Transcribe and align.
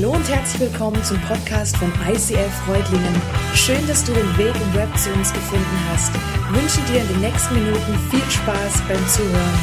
Hallo 0.00 0.12
und 0.12 0.28
herzlich 0.28 0.70
willkommen 0.70 1.02
zum 1.02 1.20
Podcast 1.22 1.76
von 1.76 1.92
ICF 2.06 2.54
Freudlingen. 2.64 3.20
Schön, 3.52 3.84
dass 3.88 4.04
du 4.04 4.14
den 4.14 4.38
Weg 4.38 4.54
im 4.54 4.74
Web 4.74 4.96
zu 4.96 5.12
uns 5.12 5.32
gefunden 5.32 5.88
hast. 5.88 6.14
Ich 6.14 6.62
wünsche 6.62 6.80
dir 6.92 7.00
in 7.00 7.08
den 7.08 7.20
nächsten 7.20 7.54
Minuten 7.54 7.98
viel 8.08 8.30
Spaß 8.30 8.80
beim 8.86 9.08
Zuhören. 9.08 9.58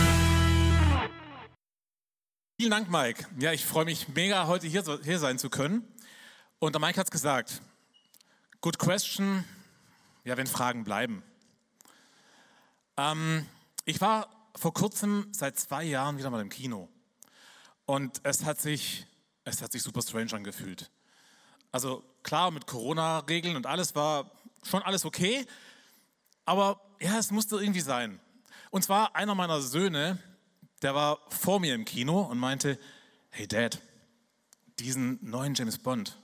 Vielen 2.60 2.72
Dank, 2.72 2.92
Mike. 2.92 3.26
Ja, 3.40 3.54
ich 3.54 3.64
freue 3.64 3.86
mich 3.86 4.10
mega, 4.10 4.46
heute 4.48 4.68
hier, 4.68 4.84
hier 5.06 5.20
sein 5.20 5.40
zu 5.40 5.50
können. 5.50 5.88
Und 6.60 6.76
der 6.76 6.82
Mike 6.82 7.00
hat 7.00 7.08
es 7.08 7.12
gesagt. 7.12 7.62
Good 8.60 8.78
question. 8.78 9.46
Ja, 10.26 10.36
wenn 10.36 10.48
Fragen 10.48 10.84
bleiben. 10.84 11.24
Ähm, 12.98 13.46
ich 13.86 14.02
war 14.02 14.28
vor 14.54 14.74
kurzem, 14.74 15.30
seit 15.32 15.58
zwei 15.58 15.86
Jahren, 15.86 16.18
wieder 16.18 16.30
mal 16.30 16.42
im 16.42 16.50
Kino. 16.50 16.90
Und 17.86 18.20
es 18.24 18.44
hat 18.44 18.60
sich 18.60 19.08
es 19.46 19.62
hat 19.62 19.72
sich 19.72 19.82
super 19.82 20.02
strange 20.02 20.34
angefühlt. 20.34 20.92
Also 21.72 22.04
klar, 22.24 22.52
mit 22.52 22.68
Corona-Regeln 22.68 23.56
und 23.56 23.66
alles 23.66 23.96
war 23.96 24.32
schon 24.64 24.82
alles 24.82 25.06
okay, 25.06 25.46
aber 26.44 26.82
ja, 27.00 27.18
es 27.18 27.32
musste 27.32 27.58
irgendwie 27.58 27.82
sein. 27.82 28.20
Und 28.72 28.84
zwar 28.84 29.16
einer 29.16 29.36
meiner 29.36 29.62
Söhne, 29.62 30.20
der 30.82 30.96
war 30.96 31.20
vor 31.30 31.60
mir 31.60 31.76
im 31.76 31.86
Kino 31.86 32.22
und 32.22 32.38
meinte, 32.38 32.80
hey 33.30 33.48
Dad, 33.48 33.82
diesen 34.80 35.20
neuen 35.22 35.54
James 35.54 35.78
Bond, 35.78 36.18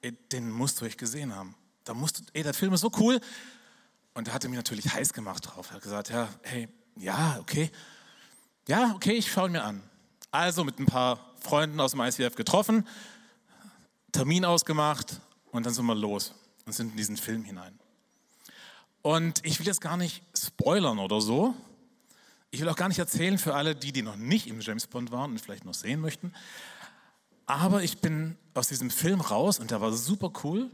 ey, 0.00 0.12
den 0.32 0.50
musst 0.50 0.80
du 0.80 0.86
euch 0.86 0.96
gesehen 0.96 1.34
haben. 1.34 1.54
Da 1.84 1.94
musst 1.94 2.18
du, 2.18 2.22
ey, 2.32 2.42
der 2.42 2.54
Film 2.54 2.72
ist 2.72 2.80
so 2.80 2.90
cool. 2.98 3.20
Und 4.14 4.28
er 4.28 4.34
hatte 4.34 4.48
mich 4.48 4.56
natürlich 4.56 4.92
heiß 4.92 5.12
gemacht 5.12 5.46
drauf. 5.46 5.70
Er 5.70 5.74
hat 5.74 5.82
gesagt, 5.82 6.10
ja, 6.10 6.28
hey, 6.42 6.68
ja, 6.96 7.38
okay. 7.40 7.70
Ja, 8.66 8.92
okay, 8.94 9.12
ich 9.12 9.30
schaue 9.30 9.48
ihn 9.48 9.52
mir 9.52 9.64
an. 9.64 9.82
Also 10.34 10.64
mit 10.64 10.80
ein 10.80 10.86
paar 10.86 11.20
Freunden 11.38 11.78
aus 11.78 11.92
dem 11.92 12.00
ICF 12.00 12.34
getroffen, 12.34 12.88
Termin 14.10 14.44
ausgemacht 14.44 15.20
und 15.52 15.64
dann 15.64 15.72
sind 15.72 15.86
wir 15.86 15.94
los 15.94 16.34
und 16.66 16.72
sind 16.72 16.90
in 16.90 16.96
diesen 16.96 17.16
Film 17.16 17.44
hinein. 17.44 17.78
Und 19.00 19.46
ich 19.46 19.60
will 19.60 19.66
jetzt 19.68 19.80
gar 19.80 19.96
nicht 19.96 20.24
spoilern 20.36 20.98
oder 20.98 21.20
so. 21.20 21.54
Ich 22.50 22.60
will 22.60 22.68
auch 22.68 22.74
gar 22.74 22.88
nicht 22.88 22.98
erzählen 22.98 23.38
für 23.38 23.54
alle, 23.54 23.76
die, 23.76 23.92
die 23.92 24.02
noch 24.02 24.16
nicht 24.16 24.48
im 24.48 24.60
James 24.60 24.88
Bond 24.88 25.12
waren 25.12 25.30
und 25.30 25.40
vielleicht 25.40 25.64
noch 25.64 25.72
sehen 25.72 26.00
möchten. 26.00 26.34
Aber 27.46 27.84
ich 27.84 27.98
bin 27.98 28.36
aus 28.54 28.66
diesem 28.66 28.90
Film 28.90 29.20
raus 29.20 29.60
und 29.60 29.70
der 29.70 29.80
war 29.80 29.92
super 29.92 30.32
cool. 30.42 30.68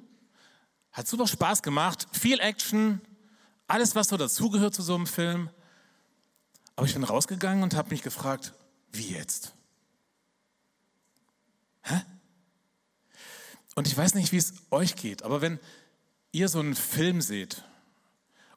Hat 0.90 1.06
super 1.06 1.26
Spaß 1.26 1.62
gemacht. 1.62 2.06
Viel 2.12 2.40
Action. 2.40 3.02
Alles, 3.66 3.94
was 3.94 4.08
so 4.08 4.16
dazugehört 4.16 4.72
zu 4.72 4.80
so 4.80 4.94
einem 4.94 5.06
Film. 5.06 5.50
Aber 6.76 6.86
ich 6.86 6.94
bin 6.94 7.04
rausgegangen 7.04 7.62
und 7.62 7.74
habe 7.74 7.90
mich 7.90 8.00
gefragt, 8.00 8.54
wie 8.92 9.14
jetzt? 9.14 9.54
Hä? 11.82 12.00
Und 13.74 13.86
ich 13.86 13.96
weiß 13.96 14.14
nicht, 14.14 14.32
wie 14.32 14.36
es 14.36 14.54
euch 14.70 14.96
geht, 14.96 15.22
aber 15.22 15.40
wenn 15.40 15.58
ihr 16.32 16.48
so 16.48 16.60
einen 16.60 16.74
Film 16.74 17.20
seht 17.20 17.64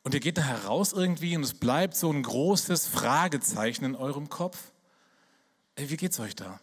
und 0.04 0.14
ihr 0.14 0.20
geht 0.20 0.38
da 0.38 0.44
heraus 0.44 0.92
irgendwie 0.92 1.36
und 1.38 1.44
es 1.44 1.54
bleibt 1.54 1.96
so 1.96 2.12
ein 2.12 2.24
großes 2.24 2.88
Fragezeichen 2.88 3.86
in 3.86 3.96
eurem 3.96 4.30
Kopf, 4.30 4.72
ey, 5.76 5.90
wie 5.90 5.98
geht's 5.98 6.20
euch 6.20 6.36
da? 6.36 6.60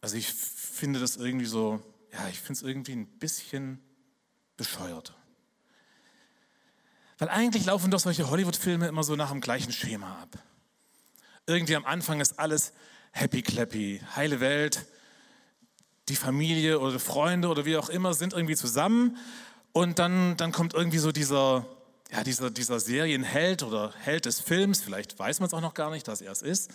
Also 0.00 0.16
ich 0.16 0.32
finde 0.32 1.00
das 1.00 1.16
irgendwie 1.16 1.46
so, 1.46 1.82
ja, 2.12 2.28
ich 2.28 2.38
finde 2.38 2.52
es 2.54 2.62
irgendwie 2.62 2.92
ein 2.92 3.06
bisschen 3.18 3.80
bescheuert. 4.56 5.14
Weil 7.18 7.30
eigentlich 7.30 7.64
laufen 7.64 7.90
doch 7.90 8.00
solche 8.00 8.28
Hollywood-Filme 8.28 8.86
immer 8.86 9.02
so 9.02 9.16
nach 9.16 9.30
dem 9.30 9.40
gleichen 9.40 9.72
Schema 9.72 10.20
ab. 10.22 10.38
Irgendwie 11.46 11.76
am 11.76 11.84
Anfang 11.84 12.20
ist 12.20 12.38
alles 12.38 12.72
happy 13.12 13.42
clappy, 13.42 14.00
heile 14.14 14.40
Welt, 14.40 14.84
die 16.08 16.16
Familie 16.16 16.78
oder 16.80 16.98
Freunde 16.98 17.48
oder 17.48 17.64
wie 17.64 17.76
auch 17.76 17.88
immer 17.88 18.14
sind 18.14 18.32
irgendwie 18.32 18.56
zusammen 18.56 19.16
und 19.72 19.98
dann, 19.98 20.36
dann 20.36 20.52
kommt 20.52 20.74
irgendwie 20.74 20.98
so 20.98 21.12
dieser, 21.12 21.66
ja, 22.12 22.22
dieser, 22.22 22.50
dieser 22.50 22.78
Serienheld 22.78 23.62
oder 23.62 23.92
Held 23.98 24.26
des 24.26 24.40
Films, 24.40 24.82
vielleicht 24.82 25.18
weiß 25.18 25.40
man 25.40 25.48
es 25.48 25.54
auch 25.54 25.60
noch 25.60 25.74
gar 25.74 25.90
nicht, 25.90 26.06
dass 26.06 26.20
er 26.20 26.32
es 26.32 26.42
ist, 26.42 26.70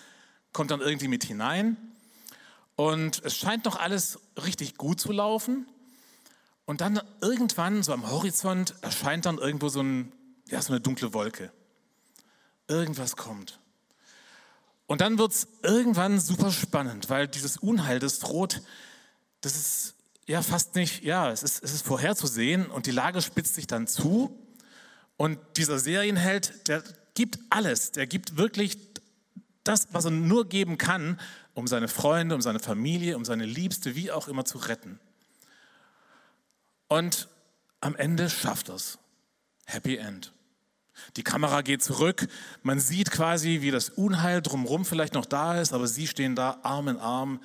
kommt 0.52 0.72
dann 0.72 0.82
irgendwie 0.82 1.08
mit 1.08 1.24
hinein 1.24 1.78
und 2.76 3.24
es 3.24 3.38
scheint 3.38 3.66
noch 3.66 3.80
alles 3.80 4.20
richtig 4.44 4.78
gut 4.78 5.00
zu 5.00 5.12
laufen 5.12 5.68
und 6.66 6.82
dann 6.82 7.00
irgendwann 7.22 7.84
so 7.84 7.94
am 7.94 8.10
Horizont 8.10 8.76
erscheint 8.82 9.26
dann 9.26 9.38
irgendwo 9.38 9.70
so, 9.70 9.82
ein, 9.82 10.12
ja, 10.50 10.62
so 10.62 10.74
eine 10.74 10.82
dunkle 10.82 11.14
Wolke. 11.14 11.52
Irgendwas 12.68 13.16
kommt. 13.16 13.61
Und 14.92 15.00
dann 15.00 15.18
wird 15.18 15.32
es 15.32 15.48
irgendwann 15.64 16.20
super 16.20 16.52
spannend, 16.52 17.10
weil 17.10 17.26
dieses 17.26 17.56
Unheil, 17.56 18.00
das 18.00 18.20
droht, 18.20 18.62
das 19.40 19.56
ist 19.56 19.96
ja 20.28 20.42
fast 20.42 20.76
nicht, 20.76 21.02
ja, 21.02 21.32
es 21.32 21.44
ist, 21.44 21.64
es 21.64 21.72
ist 21.72 21.86
vorherzusehen 21.86 22.66
und 22.66 22.88
die 22.88 22.92
Lage 22.92 23.22
spitzt 23.22 23.56
sich 23.56 23.68
dann 23.68 23.88
zu. 23.88 24.38
Und 25.16 25.40
dieser 25.56 25.80
Serienheld, 25.80 26.68
der 26.68 26.84
gibt 27.14 27.40
alles, 27.50 27.94
der 27.94 28.06
gibt 28.06 28.36
wirklich 28.36 28.78
das, 29.64 29.88
was 29.94 30.04
er 30.04 30.12
nur 30.12 30.50
geben 30.50 30.78
kann, 30.78 31.18
um 31.54 31.68
seine 31.68 31.88
Freunde, 31.88 32.36
um 32.36 32.42
seine 32.42 32.60
Familie, 32.60 33.16
um 33.16 33.24
seine 33.24 33.46
Liebste, 33.46 33.96
wie 33.96 34.12
auch 34.12 34.28
immer 34.28 34.44
zu 34.44 34.58
retten. 34.58 35.00
Und 36.90 37.30
am 37.80 37.96
Ende 37.96 38.30
schafft 38.30 38.68
er 38.68 38.76
es. 38.76 38.98
Happy 39.68 39.96
End. 39.96 40.34
Die 41.16 41.24
Kamera 41.24 41.62
geht 41.62 41.84
zurück, 41.84 42.28
man 42.64 42.80
sieht 42.80 43.12
quasi, 43.12 43.62
wie 43.62 43.72
das 43.72 43.90
Unheil 43.90 44.42
drumherum 44.42 44.86
vielleicht 44.86 45.14
noch 45.14 45.26
da 45.26 45.60
ist, 45.60 45.74
aber 45.74 45.88
sie 45.88 46.08
stehen 46.08 46.36
da 46.36 46.60
Arm 46.64 46.88
in 46.88 46.98
Arm. 46.98 47.42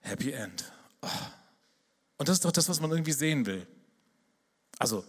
Happy 0.00 0.32
End. 0.32 0.72
Oh. 1.00 1.08
Und 2.18 2.28
das 2.28 2.36
ist 2.36 2.44
doch 2.44 2.52
das, 2.52 2.68
was 2.68 2.80
man 2.80 2.90
irgendwie 2.90 3.12
sehen 3.12 3.46
will. 3.46 3.66
Also 4.78 5.04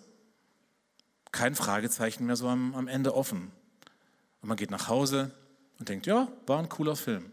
kein 1.32 1.56
Fragezeichen 1.56 2.26
mehr 2.26 2.36
so 2.36 2.48
am, 2.48 2.76
am 2.76 2.88
Ende 2.88 3.16
offen. 3.16 3.52
Und 4.42 4.50
man 4.50 4.58
geht 4.58 4.72
nach 4.72 4.88
Hause 4.88 5.32
und 5.80 5.90
denkt, 5.90 6.06
ja, 6.06 6.28
war 6.46 6.60
ein 6.60 6.70
cooler 6.70 6.96
Film. 6.96 7.32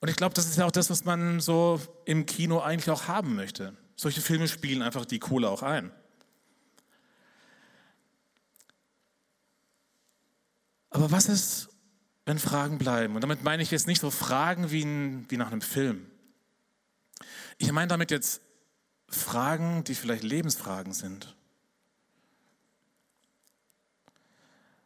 Und 0.00 0.08
ich 0.08 0.16
glaube, 0.16 0.34
das 0.34 0.46
ist 0.46 0.56
ja 0.56 0.66
auch 0.66 0.70
das, 0.70 0.90
was 0.90 1.04
man 1.04 1.40
so 1.40 1.80
im 2.04 2.26
Kino 2.26 2.60
eigentlich 2.60 2.90
auch 2.90 3.08
haben 3.08 3.34
möchte. 3.34 3.76
Solche 3.96 4.20
Filme 4.20 4.48
spielen 4.48 4.82
einfach 4.82 5.04
die 5.04 5.18
Kohle 5.18 5.48
auch 5.50 5.62
ein. 5.62 5.92
Aber 10.90 11.10
was 11.10 11.28
ist, 11.28 11.68
wenn 12.26 12.38
Fragen 12.38 12.78
bleiben? 12.78 13.14
Und 13.14 13.22
damit 13.22 13.42
meine 13.42 13.62
ich 13.62 13.70
jetzt 13.70 13.86
nicht 13.86 14.00
so 14.00 14.10
Fragen 14.10 14.70
wie, 14.70 14.82
ein, 14.82 15.26
wie 15.30 15.36
nach 15.36 15.50
einem 15.50 15.62
Film. 15.62 16.10
Ich 17.58 17.70
meine 17.72 17.88
damit 17.88 18.10
jetzt 18.10 18.42
Fragen, 19.08 19.84
die 19.84 19.94
vielleicht 19.94 20.24
Lebensfragen 20.24 20.92
sind. 20.92 21.36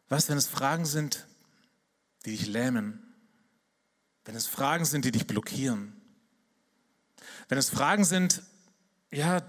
Was, 0.08 0.28
wenn 0.28 0.38
es 0.38 0.46
Fragen 0.46 0.84
sind, 0.84 1.26
die 2.24 2.30
dich 2.30 2.46
lähmen? 2.46 3.14
Wenn 4.24 4.36
es 4.36 4.46
Fragen 4.46 4.84
sind, 4.84 5.04
die 5.04 5.12
dich 5.12 5.26
blockieren? 5.26 6.00
Wenn 7.48 7.58
es 7.58 7.70
Fragen 7.70 8.04
sind, 8.04 8.42
ja, 9.10 9.42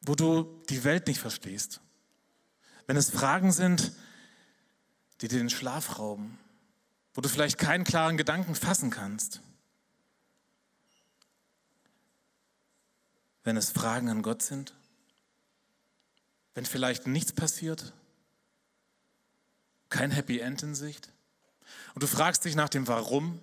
wo 0.00 0.14
du 0.14 0.62
die 0.68 0.84
Welt 0.84 1.06
nicht 1.06 1.20
verstehst? 1.20 1.80
Wenn 2.86 2.96
es 2.96 3.10
Fragen 3.10 3.52
sind, 3.52 3.92
dir 5.20 5.28
den 5.28 5.50
Schlaf 5.50 5.98
rauben, 5.98 6.38
wo 7.14 7.20
du 7.20 7.28
vielleicht 7.28 7.58
keinen 7.58 7.84
klaren 7.84 8.16
Gedanken 8.16 8.54
fassen 8.54 8.90
kannst. 8.90 9.40
Wenn 13.42 13.56
es 13.56 13.70
Fragen 13.70 14.08
an 14.08 14.22
Gott 14.22 14.42
sind, 14.42 14.74
wenn 16.54 16.66
vielleicht 16.66 17.06
nichts 17.06 17.32
passiert, 17.32 17.92
kein 19.88 20.10
Happy 20.10 20.38
End 20.38 20.62
in 20.62 20.74
Sicht 20.74 21.12
und 21.94 22.02
du 22.02 22.06
fragst 22.06 22.44
dich 22.44 22.54
nach 22.54 22.68
dem 22.68 22.86
Warum, 22.88 23.40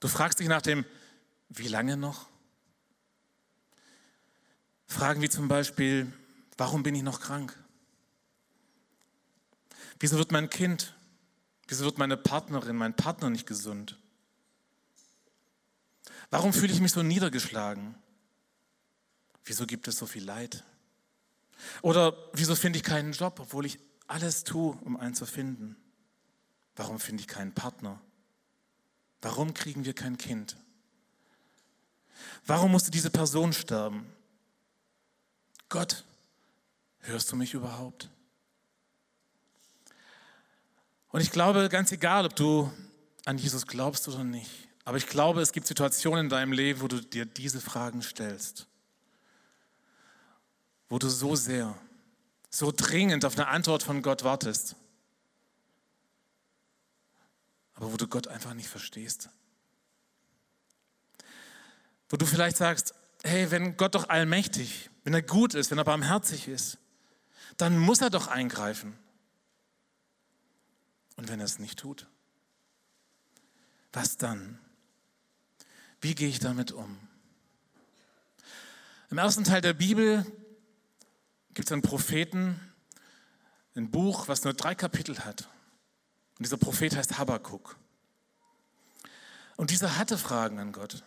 du 0.00 0.08
fragst 0.08 0.40
dich 0.40 0.48
nach 0.48 0.62
dem 0.62 0.84
Wie 1.48 1.68
lange 1.68 1.96
noch? 1.96 2.28
Fragen 4.86 5.22
wie 5.22 5.28
zum 5.28 5.46
Beispiel, 5.46 6.12
warum 6.56 6.82
bin 6.82 6.94
ich 6.94 7.02
noch 7.02 7.20
krank? 7.20 7.56
Wieso 10.00 10.16
wird 10.16 10.32
mein 10.32 10.48
Kind, 10.48 10.94
wieso 11.68 11.84
wird 11.84 11.98
meine 11.98 12.16
Partnerin, 12.16 12.74
mein 12.74 12.96
Partner 12.96 13.28
nicht 13.28 13.46
gesund? 13.46 13.98
Warum 16.30 16.52
fühle 16.54 16.72
ich 16.72 16.80
mich 16.80 16.92
so 16.92 17.02
niedergeschlagen? 17.02 17.94
Wieso 19.44 19.66
gibt 19.66 19.88
es 19.88 19.98
so 19.98 20.06
viel 20.06 20.24
Leid? 20.24 20.64
Oder 21.82 22.16
wieso 22.32 22.54
finde 22.54 22.78
ich 22.78 22.82
keinen 22.82 23.12
Job, 23.12 23.38
obwohl 23.40 23.66
ich 23.66 23.78
alles 24.06 24.44
tue, 24.44 24.72
um 24.82 24.96
einen 24.96 25.14
zu 25.14 25.26
finden? 25.26 25.76
Warum 26.76 26.98
finde 26.98 27.20
ich 27.20 27.28
keinen 27.28 27.52
Partner? 27.52 28.00
Warum 29.20 29.52
kriegen 29.52 29.84
wir 29.84 29.92
kein 29.92 30.16
Kind? 30.16 30.56
Warum 32.46 32.70
musste 32.70 32.90
diese 32.90 33.10
Person 33.10 33.52
sterben? 33.52 34.06
Gott, 35.68 36.04
hörst 37.00 37.30
du 37.30 37.36
mich 37.36 37.52
überhaupt? 37.52 38.08
Und 41.10 41.20
ich 41.20 41.30
glaube, 41.30 41.68
ganz 41.68 41.92
egal, 41.92 42.24
ob 42.24 42.36
du 42.36 42.70
an 43.24 43.38
Jesus 43.38 43.66
glaubst 43.66 44.08
oder 44.08 44.24
nicht, 44.24 44.68
Aber 44.84 44.96
ich 44.96 45.06
glaube, 45.06 45.40
es 45.40 45.52
gibt 45.52 45.66
Situationen 45.66 46.26
in 46.26 46.28
deinem 46.30 46.52
Leben, 46.52 46.80
wo 46.80 46.88
du 46.88 47.00
dir 47.00 47.24
diese 47.24 47.60
Fragen 47.60 48.02
stellst. 48.02 48.66
Wo 50.88 50.98
du 50.98 51.08
so 51.08 51.36
sehr, 51.36 51.76
so 52.48 52.72
dringend 52.74 53.24
auf 53.24 53.34
eine 53.34 53.46
Antwort 53.46 53.82
von 53.82 54.02
Gott 54.02 54.24
wartest. 54.24 54.74
Aber 57.74 57.92
wo 57.92 57.96
du 57.96 58.08
Gott 58.08 58.26
einfach 58.26 58.54
nicht 58.54 58.68
verstehst. 58.68 59.28
Wo 62.08 62.16
du 62.16 62.26
vielleicht 62.26 62.56
sagst, 62.56 62.94
hey, 63.22 63.50
wenn 63.50 63.76
Gott 63.76 63.94
doch 63.94 64.08
allmächtig, 64.08 64.90
wenn 65.04 65.14
er 65.14 65.22
gut 65.22 65.54
ist, 65.54 65.70
wenn 65.70 65.78
er 65.78 65.84
barmherzig 65.84 66.48
ist, 66.48 66.78
dann 67.58 67.78
muss 67.78 68.00
er 68.00 68.10
doch 68.10 68.26
eingreifen. 68.26 68.98
Und 71.20 71.28
wenn 71.28 71.38
er 71.38 71.44
es 71.44 71.58
nicht 71.58 71.78
tut, 71.78 72.06
was 73.92 74.16
dann? 74.16 74.58
Wie 76.00 76.14
gehe 76.14 76.30
ich 76.30 76.38
damit 76.38 76.72
um? 76.72 76.98
Im 79.10 79.18
ersten 79.18 79.44
Teil 79.44 79.60
der 79.60 79.74
Bibel 79.74 80.24
gibt 81.52 81.68
es 81.68 81.72
einen 81.72 81.82
Propheten, 81.82 82.58
ein 83.74 83.90
Buch, 83.90 84.28
was 84.28 84.44
nur 84.44 84.54
drei 84.54 84.74
Kapitel 84.74 85.18
hat. 85.18 85.46
Und 86.38 86.46
dieser 86.46 86.56
Prophet 86.56 86.96
heißt 86.96 87.18
Habakkuk. 87.18 87.76
Und 89.58 89.72
dieser 89.72 89.98
hatte 89.98 90.16
Fragen 90.16 90.58
an 90.58 90.72
Gott. 90.72 91.04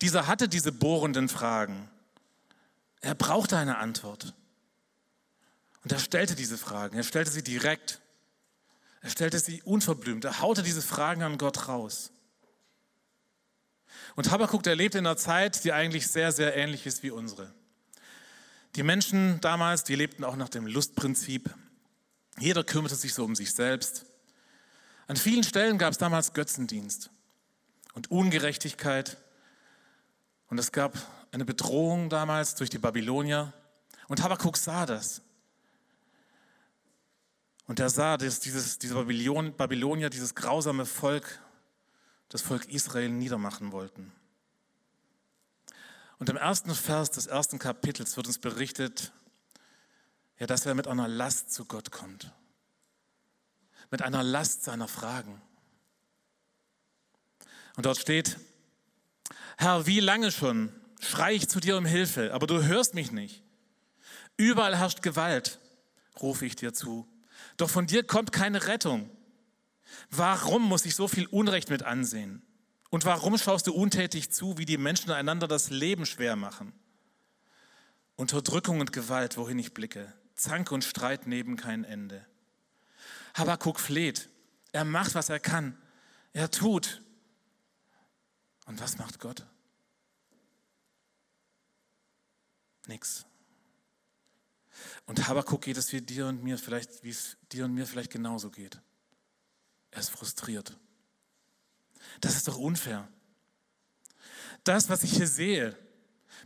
Dieser 0.00 0.28
hatte 0.28 0.48
diese 0.48 0.70
bohrenden 0.70 1.28
Fragen. 1.28 1.90
Er 3.00 3.16
brauchte 3.16 3.56
eine 3.56 3.78
Antwort. 3.78 4.32
Und 5.82 5.90
er 5.90 5.98
stellte 5.98 6.36
diese 6.36 6.56
Fragen. 6.56 6.96
Er 6.96 7.02
stellte 7.02 7.32
sie 7.32 7.42
direkt. 7.42 8.00
Er 9.04 9.10
stellte 9.10 9.38
sie 9.38 9.60
unverblümt. 9.62 10.24
Er 10.24 10.40
haute 10.40 10.62
diese 10.62 10.80
Fragen 10.80 11.22
an 11.22 11.36
Gott 11.36 11.68
raus. 11.68 12.10
Und 14.16 14.30
Habakkuk, 14.30 14.62
der 14.62 14.76
lebt 14.76 14.94
in 14.94 15.06
einer 15.06 15.18
Zeit, 15.18 15.62
die 15.62 15.74
eigentlich 15.74 16.08
sehr, 16.08 16.32
sehr 16.32 16.56
ähnlich 16.56 16.86
ist 16.86 17.02
wie 17.02 17.10
unsere. 17.10 17.52
Die 18.76 18.82
Menschen 18.82 19.42
damals, 19.42 19.84
die 19.84 19.94
lebten 19.94 20.24
auch 20.24 20.36
nach 20.36 20.48
dem 20.48 20.66
Lustprinzip. 20.66 21.54
Jeder 22.38 22.64
kümmerte 22.64 22.96
sich 22.96 23.12
so 23.12 23.26
um 23.26 23.36
sich 23.36 23.52
selbst. 23.52 24.06
An 25.06 25.16
vielen 25.16 25.44
Stellen 25.44 25.76
gab 25.76 25.92
es 25.92 25.98
damals 25.98 26.32
Götzendienst 26.32 27.10
und 27.92 28.10
Ungerechtigkeit. 28.10 29.18
Und 30.48 30.56
es 30.56 30.72
gab 30.72 30.96
eine 31.30 31.44
Bedrohung 31.44 32.08
damals 32.08 32.54
durch 32.54 32.70
die 32.70 32.78
Babylonier. 32.78 33.52
Und 34.08 34.22
Habakkuk 34.22 34.56
sah 34.56 34.86
das. 34.86 35.20
Und 37.66 37.80
er 37.80 37.88
sah, 37.88 38.16
dass 38.16 38.40
dieses, 38.40 38.78
diese 38.78 38.94
Babylon, 38.94 39.56
Babylonier, 39.56 40.10
dieses 40.10 40.34
grausame 40.34 40.86
Volk, 40.86 41.40
das 42.28 42.42
Volk 42.42 42.66
Israel 42.66 43.08
niedermachen 43.08 43.72
wollten. 43.72 44.12
Und 46.18 46.28
im 46.28 46.36
ersten 46.36 46.74
Vers 46.74 47.10
des 47.10 47.26
ersten 47.26 47.58
Kapitels 47.58 48.16
wird 48.16 48.26
uns 48.26 48.38
berichtet, 48.38 49.12
ja, 50.38 50.46
dass 50.46 50.66
er 50.66 50.74
mit 50.74 50.86
einer 50.88 51.08
Last 51.08 51.52
zu 51.52 51.64
Gott 51.64 51.90
kommt. 51.90 52.32
Mit 53.90 54.02
einer 54.02 54.22
Last 54.22 54.64
seiner 54.64 54.88
Fragen. 54.88 55.40
Und 57.76 57.86
dort 57.86 57.98
steht, 57.98 58.38
Herr, 59.56 59.86
wie 59.86 60.00
lange 60.00 60.32
schon 60.32 60.72
schreie 61.00 61.36
ich 61.36 61.48
zu 61.48 61.60
dir 61.60 61.76
um 61.76 61.84
Hilfe, 61.84 62.32
aber 62.32 62.46
du 62.46 62.62
hörst 62.62 62.94
mich 62.94 63.12
nicht. 63.12 63.42
Überall 64.36 64.76
herrscht 64.76 65.02
Gewalt, 65.02 65.60
rufe 66.20 66.46
ich 66.46 66.56
dir 66.56 66.72
zu. 66.72 67.06
Doch 67.56 67.70
von 67.70 67.86
dir 67.86 68.04
kommt 68.04 68.32
keine 68.32 68.66
Rettung. 68.66 69.10
Warum 70.10 70.62
muss 70.62 70.86
ich 70.86 70.94
so 70.94 71.08
viel 71.08 71.26
Unrecht 71.26 71.70
mit 71.70 71.82
ansehen? 71.82 72.42
Und 72.90 73.04
warum 73.04 73.36
schaust 73.38 73.66
du 73.66 73.74
untätig 73.74 74.30
zu, 74.30 74.58
wie 74.58 74.66
die 74.66 74.78
Menschen 74.78 75.10
einander 75.10 75.48
das 75.48 75.70
Leben 75.70 76.06
schwer 76.06 76.36
machen? 76.36 76.72
Unterdrückung 78.16 78.80
und 78.80 78.92
Gewalt, 78.92 79.36
wohin 79.36 79.58
ich 79.58 79.74
blicke. 79.74 80.12
Zank 80.34 80.70
und 80.72 80.84
Streit 80.84 81.26
neben 81.26 81.56
kein 81.56 81.84
Ende. 81.84 82.26
Habakuk 83.34 83.80
fleht. 83.80 84.28
Er 84.72 84.84
macht, 84.84 85.14
was 85.14 85.28
er 85.28 85.40
kann. 85.40 85.76
Er 86.32 86.50
tut. 86.50 87.02
Und 88.66 88.80
was 88.80 88.98
macht 88.98 89.18
Gott? 89.18 89.44
Nix. 92.86 93.26
Und 95.06 95.28
Habakuk 95.28 95.62
geht 95.62 95.76
es 95.76 95.92
wie 95.92 96.00
dir 96.00 96.26
und 96.26 96.42
mir 96.42 96.58
vielleicht, 96.58 97.02
wie 97.02 97.10
es 97.10 97.36
dir 97.52 97.64
und 97.64 97.74
mir 97.74 97.86
vielleicht 97.86 98.10
genauso 98.10 98.50
geht. 98.50 98.80
Er 99.90 100.00
ist 100.00 100.10
frustriert. 100.10 100.76
Das 102.20 102.36
ist 102.36 102.48
doch 102.48 102.58
unfair. 102.58 103.08
Das, 104.64 104.88
was 104.88 105.02
ich 105.02 105.12
hier 105.16 105.28
sehe, 105.28 105.76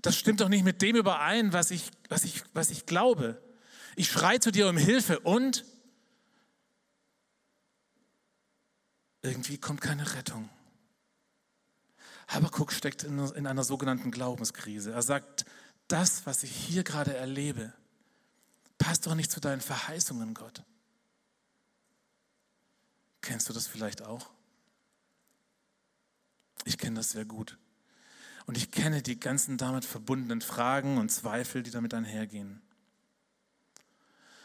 das 0.02 0.16
stimmt 0.16 0.40
doch 0.40 0.48
nicht 0.48 0.64
mit 0.64 0.82
dem 0.82 0.96
überein, 0.96 1.52
was 1.52 1.70
ich, 1.70 1.90
was 2.08 2.24
ich, 2.24 2.42
was 2.52 2.70
ich 2.70 2.86
glaube. 2.86 3.42
Ich 3.96 4.08
schreie 4.08 4.40
zu 4.40 4.50
dir 4.50 4.68
um 4.68 4.76
Hilfe 4.76 5.20
und 5.20 5.64
irgendwie 9.22 9.58
kommt 9.58 9.80
keine 9.80 10.14
Rettung. 10.14 10.48
Habakuk 12.28 12.72
steckt 12.72 13.04
in, 13.04 13.18
in 13.18 13.46
einer 13.46 13.64
sogenannten 13.64 14.10
Glaubenskrise. 14.10 14.92
Er 14.92 15.02
sagt, 15.02 15.46
das, 15.88 16.26
was 16.26 16.42
ich 16.42 16.50
hier 16.50 16.84
gerade 16.84 17.16
erlebe, 17.16 17.72
passt 18.88 19.06
doch 19.06 19.14
nicht 19.14 19.30
zu 19.30 19.38
deinen 19.38 19.60
Verheißungen, 19.60 20.32
Gott. 20.32 20.62
Kennst 23.20 23.46
du 23.46 23.52
das 23.52 23.66
vielleicht 23.66 24.00
auch? 24.00 24.30
Ich 26.64 26.78
kenne 26.78 26.96
das 26.96 27.10
sehr 27.10 27.26
gut. 27.26 27.58
Und 28.46 28.56
ich 28.56 28.70
kenne 28.70 29.02
die 29.02 29.20
ganzen 29.20 29.58
damit 29.58 29.84
verbundenen 29.84 30.40
Fragen 30.40 30.96
und 30.96 31.10
Zweifel, 31.10 31.62
die 31.62 31.70
damit 31.70 31.92
einhergehen. 31.92 32.62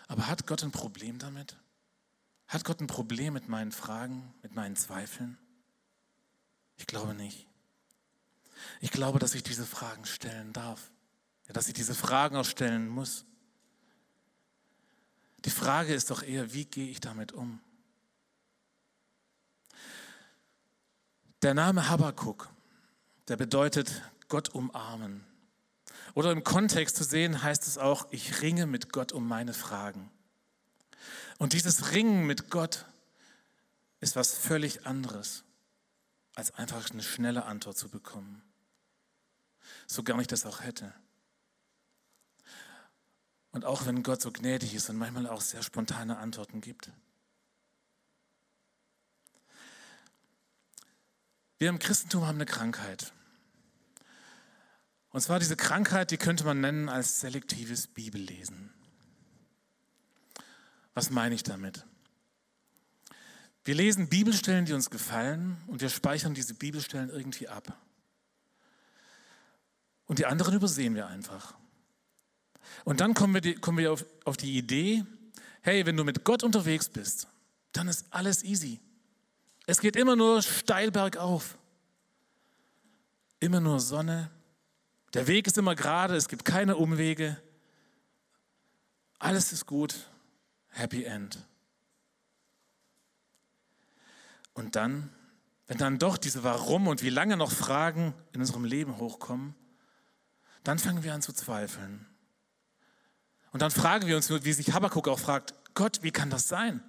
Aber 0.10 0.28
hat 0.28 0.46
Gott 0.46 0.62
ein 0.62 0.74
Problem 0.74 1.20
damit? 1.20 1.56
Hat 2.50 2.66
Gott 2.66 2.82
ein 2.82 2.88
Problem 2.88 3.36
mit 3.36 3.48
meinen 3.48 3.72
Fragen, 3.72 4.34
mit 4.42 4.54
meinen 4.56 4.76
Zweifeln? 4.76 5.38
Ich 6.76 6.86
glaube 6.86 7.14
nicht. 7.14 7.48
Ich 8.82 8.92
glaube, 8.92 9.20
dass 9.20 9.36
ich 9.36 9.44
diese 9.44 9.66
Fragen 9.66 10.06
stellen 10.06 10.52
darf. 10.52 10.92
Dass 11.48 11.70
ich 11.70 11.76
diese 11.76 11.96
Fragen 11.96 12.36
auch 12.36 12.44
stellen 12.44 12.90
muss. 12.90 13.24
Die 15.46 15.50
Frage 15.50 15.94
ist 15.94 16.10
doch 16.10 16.24
eher, 16.24 16.54
wie 16.54 16.66
gehe 16.66 16.90
ich 16.90 17.00
damit 17.00 17.32
um? 17.32 17.60
Der 21.42 21.54
Name 21.54 21.90
Habakkuk, 21.90 22.50
der 23.28 23.36
bedeutet 23.36 24.02
Gott 24.30 24.50
umarmen. 24.50 25.26
Oder 26.14 26.32
im 26.32 26.44
Kontext 26.44 26.96
zu 26.96 27.04
sehen 27.04 27.44
heißt 27.44 27.68
es 27.68 27.78
auch, 27.78 28.08
ich 28.12 28.42
ringe 28.42 28.66
mit 28.66 28.94
Gott 28.94 29.12
um 29.12 29.28
meine 29.28 29.54
Fragen. 29.54 30.10
Und 31.40 31.54
dieses 31.54 31.92
Ringen 31.92 32.26
mit 32.26 32.50
Gott 32.50 32.86
ist 34.00 34.16
was 34.16 34.34
völlig 34.34 34.86
anderes, 34.86 35.44
als 36.36 36.52
einfach 36.52 36.92
eine 36.92 37.04
schnelle 37.04 37.46
Antwort 37.46 37.78
zu 37.78 37.90
bekommen. 37.90 38.42
So 39.88 40.04
gar 40.04 40.18
nicht 40.18 40.32
das 40.32 40.46
auch 40.46 40.62
hätte. 40.62 40.94
Und 43.54 43.64
auch 43.64 43.86
wenn 43.86 44.04
Gott 44.04 44.22
so 44.22 44.32
gnädig 44.32 44.74
ist 44.74 44.90
und 44.90 44.98
manchmal 44.98 45.28
auch 45.28 45.42
sehr 45.42 45.64
spontane 45.64 46.18
Antworten 46.18 46.60
gibt. 46.60 46.92
Wir 51.60 51.70
im 51.70 51.80
Christentum 51.80 52.28
haben 52.28 52.36
eine 52.36 52.46
Krankheit. 52.46 53.14
Und 55.12 55.22
zwar 55.22 55.40
diese 55.40 55.56
Krankheit, 55.56 56.12
die 56.12 56.18
könnte 56.18 56.44
man 56.44 56.60
nennen 56.60 56.90
als 56.90 57.22
selektives 57.22 57.88
Bibellesen. 57.88 58.74
Was 60.96 61.12
meine 61.12 61.36
ich 61.36 61.44
damit? 61.44 61.86
Wir 63.66 63.76
lesen 63.76 64.10
Bibelstellen, 64.10 64.66
die 64.66 64.74
uns 64.74 64.90
gefallen 64.90 65.62
und 65.68 65.82
wir 65.82 65.90
speichern 65.90 66.34
diese 66.34 66.56
Bibelstellen 66.56 67.10
irgendwie 67.10 67.48
ab. 67.48 67.78
Und 70.06 70.20
die 70.20 70.26
anderen 70.26 70.56
übersehen 70.56 70.96
wir 70.96 71.08
einfach. 71.08 71.56
Und 72.84 73.00
dann 73.00 73.14
kommen 73.14 73.34
wir, 73.34 73.42
die, 73.42 73.56
kommen 73.56 73.78
wir 73.78 73.92
auf, 73.92 74.06
auf 74.26 74.38
die 74.38 74.58
Idee, 74.58 75.06
hey, 75.62 75.86
wenn 75.86 75.98
du 75.98 76.04
mit 76.04 76.24
Gott 76.24 76.44
unterwegs 76.44 76.90
bist, 76.90 77.28
dann 77.72 77.88
ist 77.88 78.06
alles 78.10 78.44
easy. 78.44 78.80
Es 79.66 79.80
geht 79.80 79.96
immer 79.96 80.16
nur 80.16 80.42
steil 80.42 80.92
bergauf. 80.92 81.58
Immer 83.40 83.60
nur 83.60 83.80
Sonne. 83.80 84.30
Der 85.14 85.28
Weg 85.28 85.48
ist 85.48 85.58
immer 85.58 85.76
gerade, 85.76 86.16
es 86.16 86.28
gibt 86.28 86.46
keine 86.46 86.76
Umwege. 86.76 87.42
Alles 89.20 89.54
ist 89.54 89.66
gut. 89.66 90.10
Happy 90.70 91.04
End. 91.04 91.40
Und 94.54 94.76
dann, 94.76 95.10
wenn 95.68 95.78
dann 95.78 96.00
doch 96.00 96.18
diese 96.18 96.44
Warum 96.44 96.88
und 96.88 97.04
wie 97.04 97.10
lange 97.10 97.38
noch 97.38 97.52
Fragen 97.52 98.14
in 98.34 98.42
unserem 98.42 98.66
Leben 98.66 98.98
hochkommen, 98.98 99.56
dann 100.64 100.80
fangen 100.80 101.04
wir 101.04 101.14
an 101.14 101.22
zu 101.22 101.34
zweifeln. 101.34 102.06
Und 103.54 103.62
dann 103.62 103.72
fragen 103.72 104.08
wir 104.08 104.16
uns, 104.16 104.30
wie 104.30 104.54
sich 104.54 104.74
Habakkuk 104.74 105.08
auch 105.08 105.20
fragt, 105.20 105.54
Gott, 105.76 106.00
wie 106.02 106.12
kann 106.12 106.30
das 106.30 106.48
sein? 106.48 106.84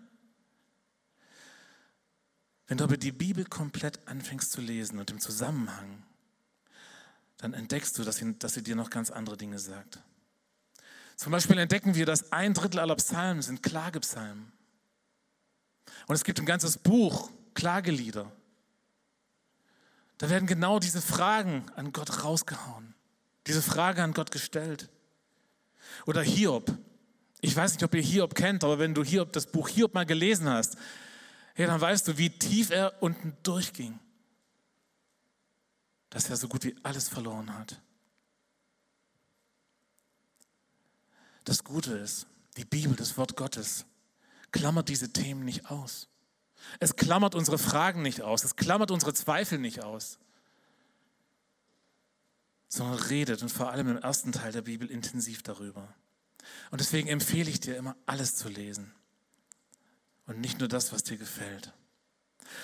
Wenn 2.66 2.78
du 2.78 2.84
aber 2.84 2.96
die 2.96 3.12
Bibel 3.12 3.44
komplett 3.44 4.08
anfängst 4.08 4.50
zu 4.50 4.62
lesen 4.62 4.98
und 4.98 5.10
im 5.10 5.20
Zusammenhang, 5.20 6.02
dann 7.36 7.52
entdeckst 7.52 7.98
du, 7.98 8.04
dass 8.04 8.16
sie, 8.16 8.38
dass 8.38 8.54
sie 8.54 8.62
dir 8.62 8.76
noch 8.76 8.88
ganz 8.88 9.10
andere 9.10 9.36
Dinge 9.36 9.58
sagt. 9.58 9.98
Zum 11.16 11.32
Beispiel 11.32 11.58
entdecken 11.58 11.94
wir, 11.94 12.06
dass 12.06 12.32
ein 12.32 12.54
Drittel 12.54 12.80
aller 12.80 12.96
Psalmen 12.96 13.42
sind 13.42 13.62
Klagepsalmen. 13.62 14.50
Und 16.06 16.14
es 16.14 16.24
gibt 16.24 16.40
ein 16.40 16.46
ganzes 16.46 16.78
Buch, 16.78 17.30
Klagelieder. 17.52 18.32
Da 20.16 20.30
werden 20.30 20.46
genau 20.46 20.78
diese 20.78 21.02
Fragen 21.02 21.66
an 21.76 21.92
Gott 21.92 22.24
rausgehauen, 22.24 22.94
diese 23.46 23.60
Frage 23.60 24.02
an 24.02 24.14
Gott 24.14 24.30
gestellt. 24.30 24.88
Oder 26.06 26.22
Hiob. 26.22 26.76
Ich 27.40 27.54
weiß 27.54 27.72
nicht, 27.72 27.82
ob 27.82 27.94
ihr 27.94 28.02
Hiob 28.02 28.34
kennt, 28.34 28.64
aber 28.64 28.78
wenn 28.78 28.94
du 28.94 29.04
Hiob, 29.04 29.32
das 29.32 29.46
Buch 29.46 29.68
Hiob 29.68 29.94
mal 29.94 30.06
gelesen 30.06 30.48
hast, 30.48 30.76
hey, 31.54 31.66
dann 31.66 31.80
weißt 31.80 32.08
du, 32.08 32.18
wie 32.18 32.30
tief 32.30 32.70
er 32.70 33.02
unten 33.02 33.36
durchging. 33.42 33.98
Dass 36.10 36.30
er 36.30 36.36
so 36.36 36.48
gut 36.48 36.64
wie 36.64 36.76
alles 36.82 37.08
verloren 37.08 37.56
hat. 37.56 37.80
Das 41.44 41.64
Gute 41.64 41.92
ist, 41.94 42.26
die 42.56 42.64
Bibel, 42.64 42.96
das 42.96 43.18
Wort 43.18 43.36
Gottes, 43.36 43.84
klammert 44.50 44.88
diese 44.88 45.12
Themen 45.12 45.44
nicht 45.44 45.70
aus. 45.70 46.08
Es 46.80 46.96
klammert 46.96 47.34
unsere 47.34 47.58
Fragen 47.58 48.02
nicht 48.02 48.22
aus. 48.22 48.44
Es 48.44 48.56
klammert 48.56 48.90
unsere 48.90 49.12
Zweifel 49.12 49.58
nicht 49.58 49.82
aus. 49.82 50.18
Sondern 52.74 52.98
redet 52.98 53.40
und 53.40 53.50
vor 53.50 53.70
allem 53.70 53.86
im 53.86 53.98
ersten 53.98 54.32
Teil 54.32 54.50
der 54.50 54.62
Bibel 54.62 54.90
intensiv 54.90 55.44
darüber. 55.44 55.94
Und 56.72 56.80
deswegen 56.80 57.08
empfehle 57.08 57.48
ich 57.48 57.60
dir 57.60 57.76
immer, 57.76 57.94
alles 58.04 58.34
zu 58.34 58.48
lesen. 58.48 58.92
Und 60.26 60.40
nicht 60.40 60.58
nur 60.58 60.66
das, 60.66 60.92
was 60.92 61.04
dir 61.04 61.16
gefällt. 61.16 61.72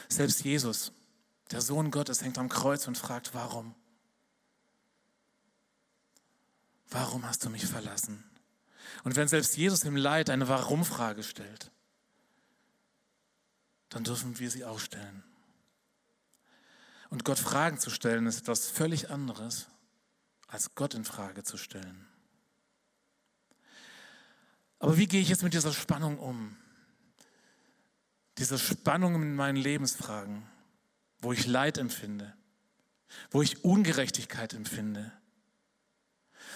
Selbst 0.08 0.42
Jesus, 0.42 0.90
der 1.52 1.60
Sohn 1.60 1.92
Gottes, 1.92 2.22
hängt 2.22 2.38
am 2.38 2.48
Kreuz 2.48 2.88
und 2.88 2.98
fragt, 2.98 3.34
warum? 3.34 3.76
Warum 6.88 7.24
hast 7.24 7.44
du 7.44 7.50
mich 7.50 7.66
verlassen? 7.66 8.24
Und 9.04 9.14
wenn 9.14 9.28
selbst 9.28 9.56
Jesus 9.56 9.84
im 9.84 9.94
Leid 9.94 10.28
eine 10.28 10.48
Warum-Frage 10.48 11.22
stellt, 11.22 11.70
dann 13.90 14.02
dürfen 14.02 14.40
wir 14.40 14.50
sie 14.50 14.64
auch 14.64 14.80
stellen. 14.80 15.22
Und 17.10 17.24
Gott 17.24 17.38
Fragen 17.38 17.78
zu 17.78 17.90
stellen, 17.90 18.26
ist 18.26 18.40
etwas 18.40 18.68
völlig 18.68 19.08
anderes, 19.10 19.68
als 20.50 20.74
Gott 20.74 20.94
in 20.94 21.04
Frage 21.04 21.44
zu 21.44 21.56
stellen. 21.56 22.06
Aber 24.80 24.96
wie 24.96 25.06
gehe 25.06 25.20
ich 25.20 25.28
jetzt 25.28 25.42
mit 25.42 25.54
dieser 25.54 25.72
Spannung 25.72 26.18
um? 26.18 26.56
Diese 28.38 28.58
Spannung 28.58 29.14
in 29.14 29.34
meinen 29.34 29.56
Lebensfragen, 29.56 30.42
wo 31.20 31.32
ich 31.32 31.46
Leid 31.46 31.78
empfinde, 31.78 32.34
wo 33.30 33.42
ich 33.42 33.64
Ungerechtigkeit 33.64 34.54
empfinde. 34.54 35.12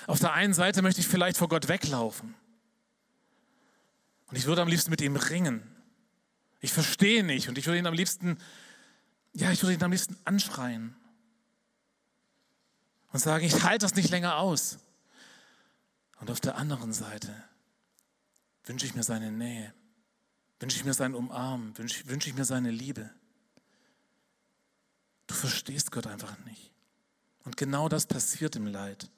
Auf 0.07 0.19
der 0.19 0.33
einen 0.33 0.55
Seite 0.55 0.83
möchte 0.83 1.01
ich 1.01 1.07
vielleicht 1.07 1.37
vor 1.37 1.49
Gott 1.49 1.69
weglaufen. 1.69 2.35
Und 4.27 4.37
ich 4.37 4.47
würde 4.47 4.63
am 4.63 4.69
liebsten 4.69 4.91
mit 4.91 5.03
ihm 5.03 5.17
ringen. 5.17 5.63
Ich 6.61 6.73
verstehe 6.73 7.23
nicht 7.23 7.49
und 7.49 7.59
ich 7.59 7.67
würde 7.67 7.79
ihn 7.79 7.87
am 7.87 7.95
liebsten, 7.95 8.39
ja, 9.35 9.53
ich 9.53 9.63
würde 9.63 9.75
ihn 9.75 9.83
am 9.83 9.93
liebsten 9.93 10.17
anschreien 10.25 10.97
und 13.15 13.21
sagen, 13.21 13.45
ich 13.45 13.63
halte 13.63 13.85
das 13.85 13.95
nicht 13.95 14.11
länger 14.11 14.39
aus. 14.39 14.79
Und 16.19 16.33
auf 16.33 16.41
der 16.41 16.57
anderen 16.57 16.93
Seite 16.93 17.33
wünsche 18.65 18.87
ich 18.87 18.97
mir 18.97 19.05
seine 19.05 19.31
Nähe, 19.31 19.73
wünsche 20.59 20.79
ich 20.79 20.85
mir 20.85 20.95
sein 20.95 21.15
Umarmen, 21.15 21.79
wünsche, 21.79 22.09
wünsche 22.09 22.29
ich 22.29 22.35
mir 22.35 22.45
seine 22.45 22.73
Liebe. 22.73 23.09
Du 25.29 25.35
verstehst 25.35 25.93
Gott 25.93 26.09
einfach 26.09 26.37
nicht. 26.41 26.73
Und 27.45 27.57
genau 27.57 27.89
das 27.89 28.07
passiert 28.07 28.57
im 28.57 28.67
Leid. 28.67 29.09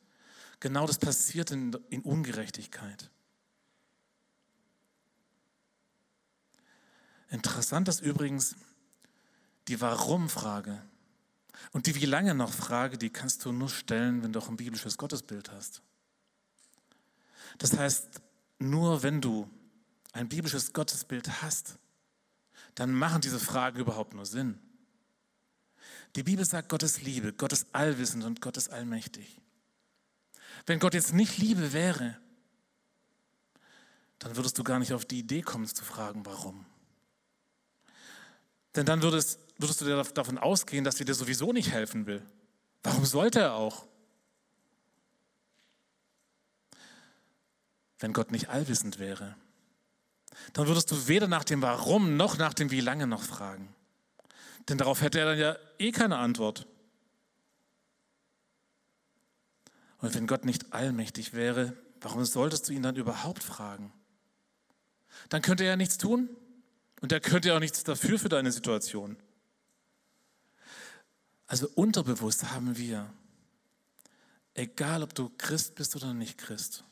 Genau 0.60 0.86
das 0.86 0.98
passiert 0.98 1.50
in, 1.50 1.74
in 1.88 2.02
Ungerechtigkeit. 2.02 3.10
Interessant 7.30 7.88
ist 7.88 8.02
übrigens 8.02 8.56
die 9.68 9.80
Warum-Frage. 9.80 10.82
Und 11.72 11.86
die 11.86 11.94
Wie 11.94 12.06
lange 12.06 12.34
noch 12.34 12.52
Frage, 12.52 12.98
die 12.98 13.10
kannst 13.10 13.44
du 13.44 13.52
nur 13.52 13.68
stellen, 13.68 14.22
wenn 14.22 14.32
du 14.32 14.40
auch 14.40 14.48
ein 14.48 14.56
biblisches 14.56 14.96
Gottesbild 14.96 15.50
hast. 15.50 15.82
Das 17.58 17.76
heißt, 17.76 18.20
nur 18.58 19.02
wenn 19.02 19.20
du 19.20 19.48
ein 20.12 20.28
biblisches 20.28 20.72
Gottesbild 20.72 21.42
hast, 21.42 21.78
dann 22.74 22.92
machen 22.92 23.20
diese 23.20 23.40
Fragen 23.40 23.78
überhaupt 23.78 24.14
nur 24.14 24.26
Sinn. 24.26 24.58
Die 26.14 26.22
Bibel 26.22 26.44
sagt, 26.44 26.68
Gott 26.68 26.82
ist 26.82 27.02
Liebe, 27.02 27.32
Gott 27.32 27.52
ist 27.52 27.66
allwissend 27.72 28.24
und 28.24 28.40
Gott 28.40 28.56
ist 28.56 28.70
allmächtig. 28.70 29.40
Wenn 30.64 30.78
Gott 30.78 30.94
jetzt 30.94 31.12
nicht 31.12 31.38
Liebe 31.38 31.72
wäre, 31.72 32.18
dann 34.18 34.36
würdest 34.36 34.58
du 34.58 34.64
gar 34.64 34.78
nicht 34.78 34.92
auf 34.92 35.04
die 35.04 35.18
Idee 35.18 35.42
kommen 35.42 35.66
zu 35.66 35.84
fragen, 35.84 36.24
warum. 36.24 36.64
Denn 38.74 38.86
dann 38.86 39.02
würdest, 39.02 39.38
würdest 39.58 39.80
du 39.80 40.02
davon 40.14 40.38
ausgehen, 40.38 40.84
dass 40.84 41.00
er 41.00 41.06
dir 41.06 41.14
sowieso 41.14 41.52
nicht 41.52 41.70
helfen 41.70 42.06
will. 42.06 42.22
Warum 42.82 43.04
sollte 43.04 43.40
er 43.40 43.54
auch? 43.54 43.86
Wenn 47.98 48.12
Gott 48.12 48.30
nicht 48.30 48.48
allwissend 48.50 48.98
wäre, 48.98 49.36
dann 50.52 50.66
würdest 50.66 50.90
du 50.90 51.08
weder 51.08 51.28
nach 51.28 51.44
dem 51.44 51.62
Warum 51.62 52.16
noch 52.16 52.36
nach 52.36 52.54
dem 52.54 52.70
Wie 52.70 52.80
lange 52.80 53.06
noch 53.06 53.22
fragen. 53.22 53.74
Denn 54.68 54.78
darauf 54.78 55.00
hätte 55.00 55.18
er 55.18 55.26
dann 55.26 55.38
ja 55.38 55.56
eh 55.78 55.92
keine 55.92 56.18
Antwort. 56.18 56.66
Und 59.98 60.14
wenn 60.14 60.26
Gott 60.26 60.44
nicht 60.44 60.72
allmächtig 60.72 61.32
wäre, 61.32 61.76
warum 62.00 62.24
solltest 62.24 62.68
du 62.68 62.72
ihn 62.72 62.82
dann 62.82 62.96
überhaupt 62.96 63.42
fragen? 63.42 63.92
Dann 65.30 65.42
könnte 65.42 65.64
er 65.64 65.70
ja 65.70 65.76
nichts 65.76 65.98
tun. 65.98 66.28
Und 67.00 67.12
er 67.12 67.20
könnte 67.20 67.48
ja 67.48 67.56
auch 67.56 67.60
nichts 67.60 67.84
dafür 67.84 68.18
für 68.18 68.28
deine 68.28 68.52
Situation. 68.52 69.16
Also 71.46 71.68
unterbewusst 71.74 72.50
haben 72.50 72.76
wir, 72.76 73.12
egal 74.54 75.02
ob 75.02 75.14
du 75.14 75.30
Christ 75.38 75.74
bist 75.74 75.94
oder 75.94 76.12
nicht 76.12 76.38
Christ, 76.38 76.84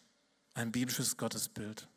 ein 0.55 0.71
biblisches 0.71 1.17
Gottesbild. 1.17 1.89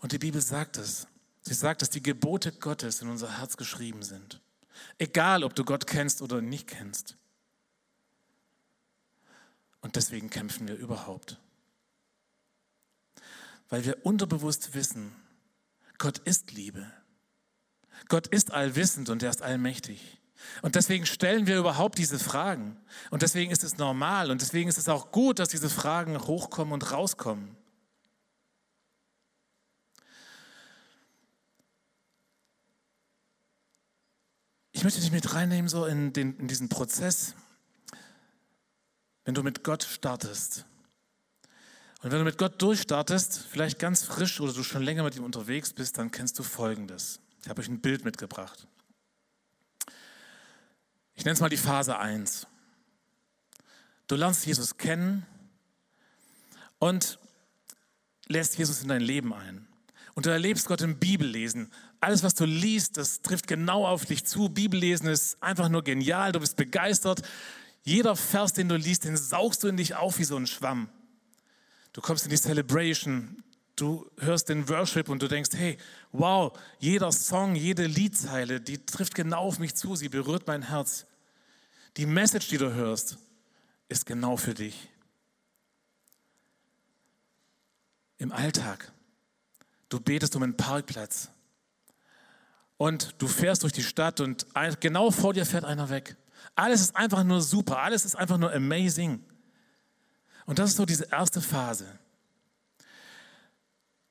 Und 0.00 0.12
die 0.12 0.18
Bibel 0.18 0.40
sagt 0.40 0.76
es. 0.76 1.06
Sie 1.40 1.54
sagt, 1.54 1.80
dass 1.80 1.90
die 1.90 2.02
Gebote 2.02 2.52
Gottes 2.52 3.02
in 3.02 3.08
unser 3.08 3.38
Herz 3.38 3.56
geschrieben 3.56 4.02
sind. 4.02 4.40
Egal, 4.98 5.44
ob 5.44 5.54
du 5.54 5.64
Gott 5.64 5.86
kennst 5.86 6.20
oder 6.20 6.42
nicht 6.42 6.66
kennst. 6.66 7.16
Und 9.80 9.94
deswegen 9.96 10.28
kämpfen 10.28 10.66
wir 10.66 10.76
überhaupt. 10.76 11.38
Weil 13.68 13.84
wir 13.84 14.04
unterbewusst 14.04 14.74
wissen, 14.74 15.14
Gott 15.98 16.18
ist 16.18 16.52
Liebe. 16.52 16.90
Gott 18.08 18.26
ist 18.26 18.52
allwissend 18.52 19.08
und 19.08 19.22
er 19.22 19.30
ist 19.30 19.42
allmächtig. 19.42 20.18
Und 20.62 20.74
deswegen 20.74 21.06
stellen 21.06 21.46
wir 21.46 21.58
überhaupt 21.58 21.98
diese 21.98 22.18
Fragen. 22.18 22.76
Und 23.10 23.22
deswegen 23.22 23.50
ist 23.50 23.64
es 23.64 23.78
normal 23.78 24.30
und 24.30 24.40
deswegen 24.42 24.68
ist 24.68 24.78
es 24.78 24.88
auch 24.88 25.10
gut, 25.10 25.38
dass 25.38 25.48
diese 25.48 25.70
Fragen 25.70 26.18
hochkommen 26.18 26.72
und 26.72 26.92
rauskommen. 26.92 27.56
Ich 34.72 34.84
möchte 34.84 35.00
dich 35.00 35.10
mit 35.10 35.34
reinnehmen 35.34 35.70
so 35.70 35.86
in, 35.86 36.12
den, 36.12 36.36
in 36.38 36.48
diesen 36.48 36.68
Prozess, 36.68 37.34
wenn 39.24 39.34
du 39.34 39.42
mit 39.42 39.64
Gott 39.64 39.82
startest. 39.82 40.66
Und 42.02 42.12
wenn 42.12 42.18
du 42.18 42.24
mit 42.24 42.36
Gott 42.38 42.60
durchstartest, 42.60 43.46
vielleicht 43.50 43.78
ganz 43.78 44.04
frisch 44.04 44.38
oder 44.38 44.52
du 44.52 44.62
schon 44.62 44.82
länger 44.82 45.02
mit 45.02 45.16
ihm 45.16 45.24
unterwegs 45.24 45.72
bist, 45.72 45.96
dann 45.98 46.10
kennst 46.10 46.38
du 46.38 46.42
Folgendes. 46.42 47.20
Ich 47.42 47.48
habe 47.48 47.62
euch 47.62 47.68
ein 47.68 47.80
Bild 47.80 48.04
mitgebracht. 48.04 48.68
Ich 51.16 51.24
nenne 51.24 51.34
es 51.34 51.40
mal 51.40 51.48
die 51.48 51.56
Phase 51.56 51.98
1. 51.98 52.46
Du 54.06 54.16
lernst 54.16 54.46
Jesus 54.46 54.76
kennen 54.76 55.26
und 56.78 57.18
lässt 58.26 58.58
Jesus 58.58 58.82
in 58.82 58.88
dein 58.88 59.00
Leben 59.00 59.32
ein. 59.32 59.66
Und 60.14 60.26
du 60.26 60.30
erlebst 60.30 60.66
Gott 60.66 60.82
im 60.82 60.98
Bibellesen. 60.98 61.72
Alles, 62.00 62.22
was 62.22 62.34
du 62.34 62.44
liest, 62.44 62.96
das 62.98 63.22
trifft 63.22 63.46
genau 63.46 63.86
auf 63.86 64.04
dich 64.04 64.24
zu. 64.24 64.50
Bibellesen 64.50 65.08
ist 65.08 65.42
einfach 65.42 65.68
nur 65.68 65.82
genial. 65.82 66.32
Du 66.32 66.40
bist 66.40 66.56
begeistert. 66.56 67.22
Jeder 67.82 68.14
Vers, 68.14 68.52
den 68.52 68.68
du 68.68 68.76
liest, 68.76 69.04
den 69.04 69.16
saugst 69.16 69.62
du 69.62 69.68
in 69.68 69.76
dich 69.76 69.94
auf 69.94 70.18
wie 70.18 70.24
so 70.24 70.36
ein 70.36 70.46
Schwamm. 70.46 70.88
Du 71.92 72.00
kommst 72.00 72.24
in 72.24 72.30
die 72.30 72.36
Celebration, 72.36 73.42
du 73.76 74.10
hörst 74.18 74.48
den 74.48 74.68
Worship 74.68 75.08
und 75.08 75.22
du 75.22 75.28
denkst, 75.28 75.50
hey, 75.54 75.78
wow, 76.12 76.58
jeder 76.78 77.12
Song, 77.12 77.54
jede 77.54 77.86
Liedzeile, 77.86 78.60
die 78.60 78.84
trifft 78.84 79.14
genau 79.14 79.42
auf 79.42 79.58
mich 79.58 79.74
zu, 79.74 79.94
sie 79.94 80.08
berührt 80.08 80.46
mein 80.46 80.62
Herz. 80.62 81.06
Die 81.96 82.06
Message, 82.06 82.48
die 82.48 82.58
du 82.58 82.72
hörst, 82.72 83.18
ist 83.88 84.06
genau 84.06 84.36
für 84.36 84.54
dich. 84.54 84.88
Im 88.18 88.32
Alltag, 88.32 88.92
du 89.90 90.00
betest 90.00 90.34
um 90.36 90.42
einen 90.42 90.56
Parkplatz 90.56 91.28
und 92.78 93.14
du 93.18 93.28
fährst 93.28 93.62
durch 93.62 93.74
die 93.74 93.82
Stadt 93.82 94.20
und 94.20 94.46
genau 94.80 95.10
vor 95.10 95.34
dir 95.34 95.44
fährt 95.44 95.64
einer 95.64 95.90
weg. 95.90 96.16
Alles 96.54 96.80
ist 96.80 96.96
einfach 96.96 97.24
nur 97.24 97.42
super, 97.42 97.78
alles 97.78 98.06
ist 98.06 98.16
einfach 98.16 98.38
nur 98.38 98.52
amazing. 98.52 99.22
Und 100.46 100.58
das 100.58 100.70
ist 100.70 100.76
so 100.76 100.86
diese 100.86 101.04
erste 101.10 101.42
Phase. 101.42 101.86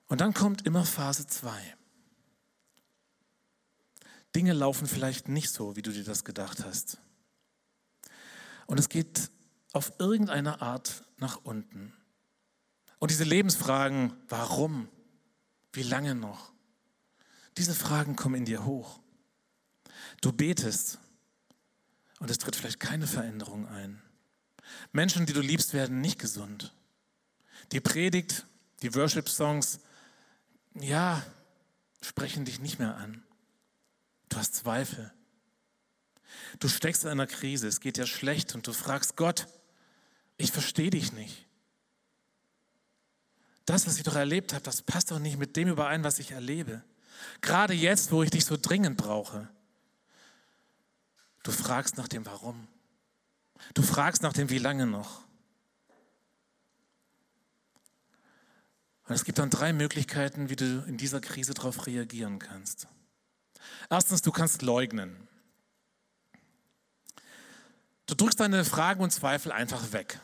Und 0.07 0.21
dann 0.21 0.33
kommt 0.33 0.65
immer 0.65 0.85
Phase 0.85 1.27
2. 1.27 1.75
Dinge 4.35 4.53
laufen 4.53 4.87
vielleicht 4.87 5.29
nicht 5.29 5.49
so, 5.49 5.75
wie 5.75 5.81
du 5.81 5.91
dir 5.91 6.03
das 6.03 6.25
gedacht 6.25 6.63
hast. 6.63 6.97
Und 8.67 8.79
es 8.79 8.89
geht 8.89 9.29
auf 9.71 9.93
irgendeine 9.99 10.61
Art 10.61 11.05
nach 11.17 11.37
unten. 11.43 11.93
Und 12.99 13.11
diese 13.11 13.23
Lebensfragen, 13.23 14.13
warum, 14.27 14.89
wie 15.73 15.83
lange 15.83 16.15
noch, 16.15 16.51
diese 17.57 17.73
Fragen 17.73 18.15
kommen 18.15 18.35
in 18.35 18.45
dir 18.45 18.65
hoch. 18.65 18.99
Du 20.21 20.31
betest 20.31 20.99
und 22.19 22.29
es 22.29 22.37
tritt 22.37 22.55
vielleicht 22.55 22.79
keine 22.79 23.07
Veränderung 23.07 23.67
ein. 23.67 24.01
Menschen, 24.91 25.25
die 25.25 25.33
du 25.33 25.41
liebst, 25.41 25.73
werden 25.73 26.01
nicht 26.01 26.19
gesund. 26.19 26.73
Die 27.71 27.79
Predigt, 27.79 28.45
die 28.81 28.93
Worship-Songs, 28.95 29.79
ja, 30.75 31.25
sprechen 32.01 32.45
dich 32.45 32.59
nicht 32.59 32.79
mehr 32.79 32.95
an. 32.95 33.23
Du 34.29 34.37
hast 34.37 34.55
Zweifel. 34.55 35.11
Du 36.59 36.67
steckst 36.67 37.03
in 37.03 37.09
einer 37.09 37.27
Krise, 37.27 37.67
es 37.67 37.79
geht 37.79 37.97
dir 37.97 38.07
schlecht 38.07 38.55
und 38.55 38.67
du 38.67 38.73
fragst 38.73 39.15
Gott, 39.15 39.47
ich 40.37 40.51
verstehe 40.51 40.89
dich 40.89 41.13
nicht. 41.13 41.45
Das, 43.65 43.87
was 43.87 43.97
ich 43.97 44.03
doch 44.03 44.15
erlebt 44.15 44.53
habe, 44.53 44.63
das 44.63 44.81
passt 44.81 45.11
doch 45.11 45.19
nicht 45.19 45.37
mit 45.37 45.55
dem 45.55 45.69
überein, 45.69 46.03
was 46.03 46.19
ich 46.19 46.31
erlebe. 46.31 46.83
Gerade 47.41 47.73
jetzt, 47.73 48.11
wo 48.11 48.21
ich 48.21 48.29
dich 48.29 48.45
so 48.45 48.57
dringend 48.57 48.97
brauche. 48.97 49.49
Du 51.43 51.51
fragst 51.51 51.97
nach 51.97 52.07
dem 52.07 52.25
Warum. 52.25 52.67
Du 53.73 53.81
fragst 53.81 54.21
nach 54.21 54.33
dem 54.33 54.49
Wie 54.49 54.57
lange 54.57 54.85
noch. 54.85 55.24
Und 59.07 59.13
es 59.13 59.23
gibt 59.23 59.37
dann 59.37 59.49
drei 59.49 59.71
Möglichkeiten, 59.71 60.49
wie 60.49 60.55
du 60.55 60.83
in 60.87 60.97
dieser 60.97 61.21
Krise 61.21 61.53
darauf 61.53 61.85
reagieren 61.85 62.39
kannst. 62.39 62.87
Erstens, 63.89 64.21
du 64.21 64.31
kannst 64.31 64.61
leugnen. 64.61 65.27
Du 68.07 68.15
drückst 68.15 68.39
deine 68.39 68.65
Fragen 68.65 69.01
und 69.01 69.11
Zweifel 69.11 69.51
einfach 69.51 69.91
weg. 69.91 70.19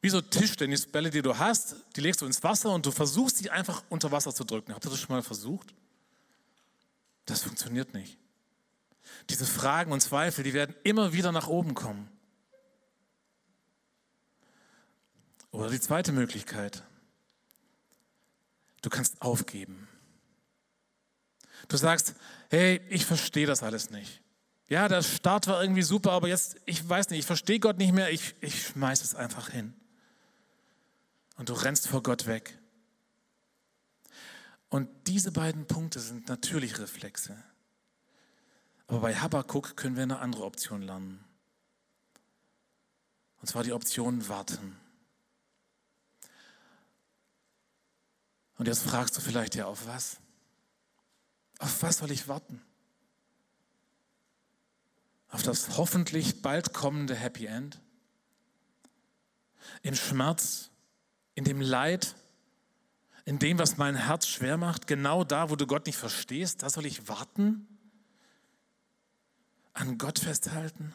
Wie 0.00 0.10
so 0.10 0.20
Tischtennisbälle, 0.20 1.08
die 1.08 1.22
du 1.22 1.38
hast, 1.38 1.76
die 1.96 2.02
legst 2.02 2.20
du 2.20 2.26
ins 2.26 2.42
Wasser 2.42 2.70
und 2.70 2.84
du 2.84 2.90
versuchst 2.90 3.38
sie 3.38 3.50
einfach 3.50 3.82
unter 3.88 4.12
Wasser 4.12 4.34
zu 4.34 4.44
drücken. 4.44 4.74
Habt 4.74 4.84
ihr 4.84 4.90
das 4.90 5.00
schon 5.00 5.16
mal 5.16 5.22
versucht? 5.22 5.74
Das 7.24 7.42
funktioniert 7.42 7.94
nicht. 7.94 8.18
Diese 9.30 9.46
Fragen 9.46 9.92
und 9.92 10.00
Zweifel, 10.00 10.44
die 10.44 10.52
werden 10.52 10.74
immer 10.82 11.14
wieder 11.14 11.32
nach 11.32 11.46
oben 11.46 11.74
kommen. 11.74 12.10
Oder 15.50 15.70
die 15.70 15.80
zweite 15.80 16.12
Möglichkeit. 16.12 16.82
Du 18.84 18.90
kannst 18.90 19.22
aufgeben. 19.22 19.88
Du 21.68 21.78
sagst, 21.78 22.16
hey, 22.50 22.82
ich 22.90 23.06
verstehe 23.06 23.46
das 23.46 23.62
alles 23.62 23.88
nicht. 23.88 24.20
Ja, 24.68 24.88
der 24.88 25.02
Start 25.02 25.46
war 25.46 25.62
irgendwie 25.62 25.80
super, 25.80 26.12
aber 26.12 26.28
jetzt, 26.28 26.56
ich 26.66 26.86
weiß 26.86 27.08
nicht, 27.08 27.20
ich 27.20 27.26
verstehe 27.26 27.58
Gott 27.60 27.78
nicht 27.78 27.94
mehr, 27.94 28.10
ich, 28.10 28.34
ich 28.42 28.66
schmeiß 28.66 29.02
es 29.02 29.14
einfach 29.14 29.48
hin. 29.48 29.72
Und 31.38 31.48
du 31.48 31.54
rennst 31.54 31.88
vor 31.88 32.02
Gott 32.02 32.26
weg. 32.26 32.58
Und 34.68 34.90
diese 35.06 35.32
beiden 35.32 35.66
Punkte 35.66 35.98
sind 35.98 36.28
natürlich 36.28 36.78
Reflexe. 36.78 37.42
Aber 38.86 39.00
bei 39.00 39.16
Habakkuk 39.16 39.78
können 39.78 39.96
wir 39.96 40.02
eine 40.02 40.18
andere 40.18 40.44
Option 40.44 40.82
lernen. 40.82 41.24
Und 43.40 43.48
zwar 43.48 43.62
die 43.62 43.72
Option 43.72 44.28
warten. 44.28 44.76
Und 48.56 48.66
jetzt 48.68 48.82
fragst 48.82 49.16
du 49.16 49.20
vielleicht 49.20 49.54
ja, 49.54 49.66
auf 49.66 49.86
was? 49.86 50.18
Auf 51.58 51.82
was 51.82 51.98
soll 51.98 52.10
ich 52.10 52.28
warten? 52.28 52.62
Auf 55.28 55.42
das 55.42 55.76
hoffentlich 55.76 56.42
bald 56.42 56.72
kommende 56.72 57.14
Happy 57.14 57.46
End? 57.46 57.80
Im 59.82 59.94
Schmerz, 59.94 60.70
in 61.34 61.44
dem 61.44 61.60
Leid, 61.60 62.14
in 63.24 63.38
dem, 63.38 63.58
was 63.58 63.76
mein 63.76 63.96
Herz 63.96 64.26
schwer 64.26 64.56
macht, 64.56 64.86
genau 64.86 65.24
da, 65.24 65.50
wo 65.50 65.56
du 65.56 65.66
Gott 65.66 65.86
nicht 65.86 65.96
verstehst, 65.96 66.62
da 66.62 66.70
soll 66.70 66.86
ich 66.86 67.08
warten? 67.08 67.66
An 69.72 69.98
Gott 69.98 70.18
festhalten? 70.18 70.94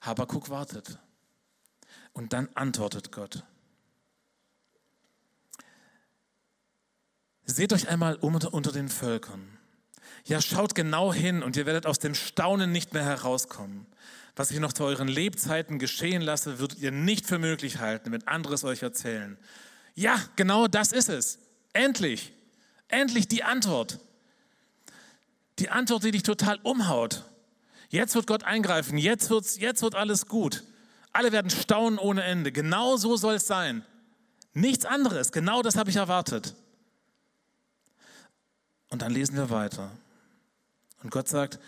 Habakuk 0.00 0.48
wartet. 0.48 0.98
Und 2.12 2.32
dann 2.32 2.48
antwortet 2.54 3.12
Gott. 3.12 3.44
Seht 7.50 7.72
euch 7.72 7.88
einmal 7.88 8.16
um 8.16 8.36
unter 8.36 8.72
den 8.72 8.88
Völkern. 8.88 9.58
Ja, 10.24 10.40
schaut 10.40 10.74
genau 10.74 11.12
hin 11.12 11.42
und 11.42 11.56
ihr 11.56 11.66
werdet 11.66 11.86
aus 11.86 11.98
dem 11.98 12.14
Staunen 12.14 12.72
nicht 12.72 12.92
mehr 12.92 13.04
herauskommen. 13.04 13.86
Was 14.36 14.50
ich 14.50 14.60
noch 14.60 14.72
zu 14.72 14.84
euren 14.84 15.08
Lebzeiten 15.08 15.78
geschehen 15.78 16.22
lasse, 16.22 16.58
würdet 16.58 16.78
ihr 16.78 16.92
nicht 16.92 17.26
für 17.26 17.38
möglich 17.38 17.78
halten, 17.78 18.12
wenn 18.12 18.26
anderes 18.28 18.64
euch 18.64 18.82
erzählen. 18.82 19.36
Ja, 19.94 20.18
genau 20.36 20.68
das 20.68 20.92
ist 20.92 21.08
es. 21.08 21.38
Endlich, 21.72 22.32
endlich 22.88 23.28
die 23.28 23.42
Antwort. 23.42 23.98
Die 25.58 25.70
Antwort, 25.70 26.04
die 26.04 26.12
dich 26.12 26.22
total 26.22 26.58
umhaut. 26.62 27.24
Jetzt 27.88 28.14
wird 28.14 28.26
Gott 28.26 28.44
eingreifen, 28.44 28.96
jetzt, 28.96 29.28
wird's, 29.30 29.58
jetzt 29.58 29.82
wird 29.82 29.96
alles 29.96 30.26
gut. 30.26 30.62
Alle 31.12 31.32
werden 31.32 31.50
staunen 31.50 31.98
ohne 31.98 32.22
Ende. 32.22 32.52
Genau 32.52 32.96
so 32.96 33.16
soll 33.16 33.34
es 33.34 33.46
sein. 33.46 33.84
Nichts 34.54 34.84
anderes. 34.84 35.32
Genau 35.32 35.62
das 35.62 35.76
habe 35.76 35.90
ich 35.90 35.96
erwartet. 35.96 36.54
Und 38.90 39.02
dann 39.02 39.12
lesen 39.12 39.36
wir 39.36 39.50
weiter. 39.50 39.90
Und 41.02 41.10
Gott 41.10 41.28
sagt, 41.28 41.58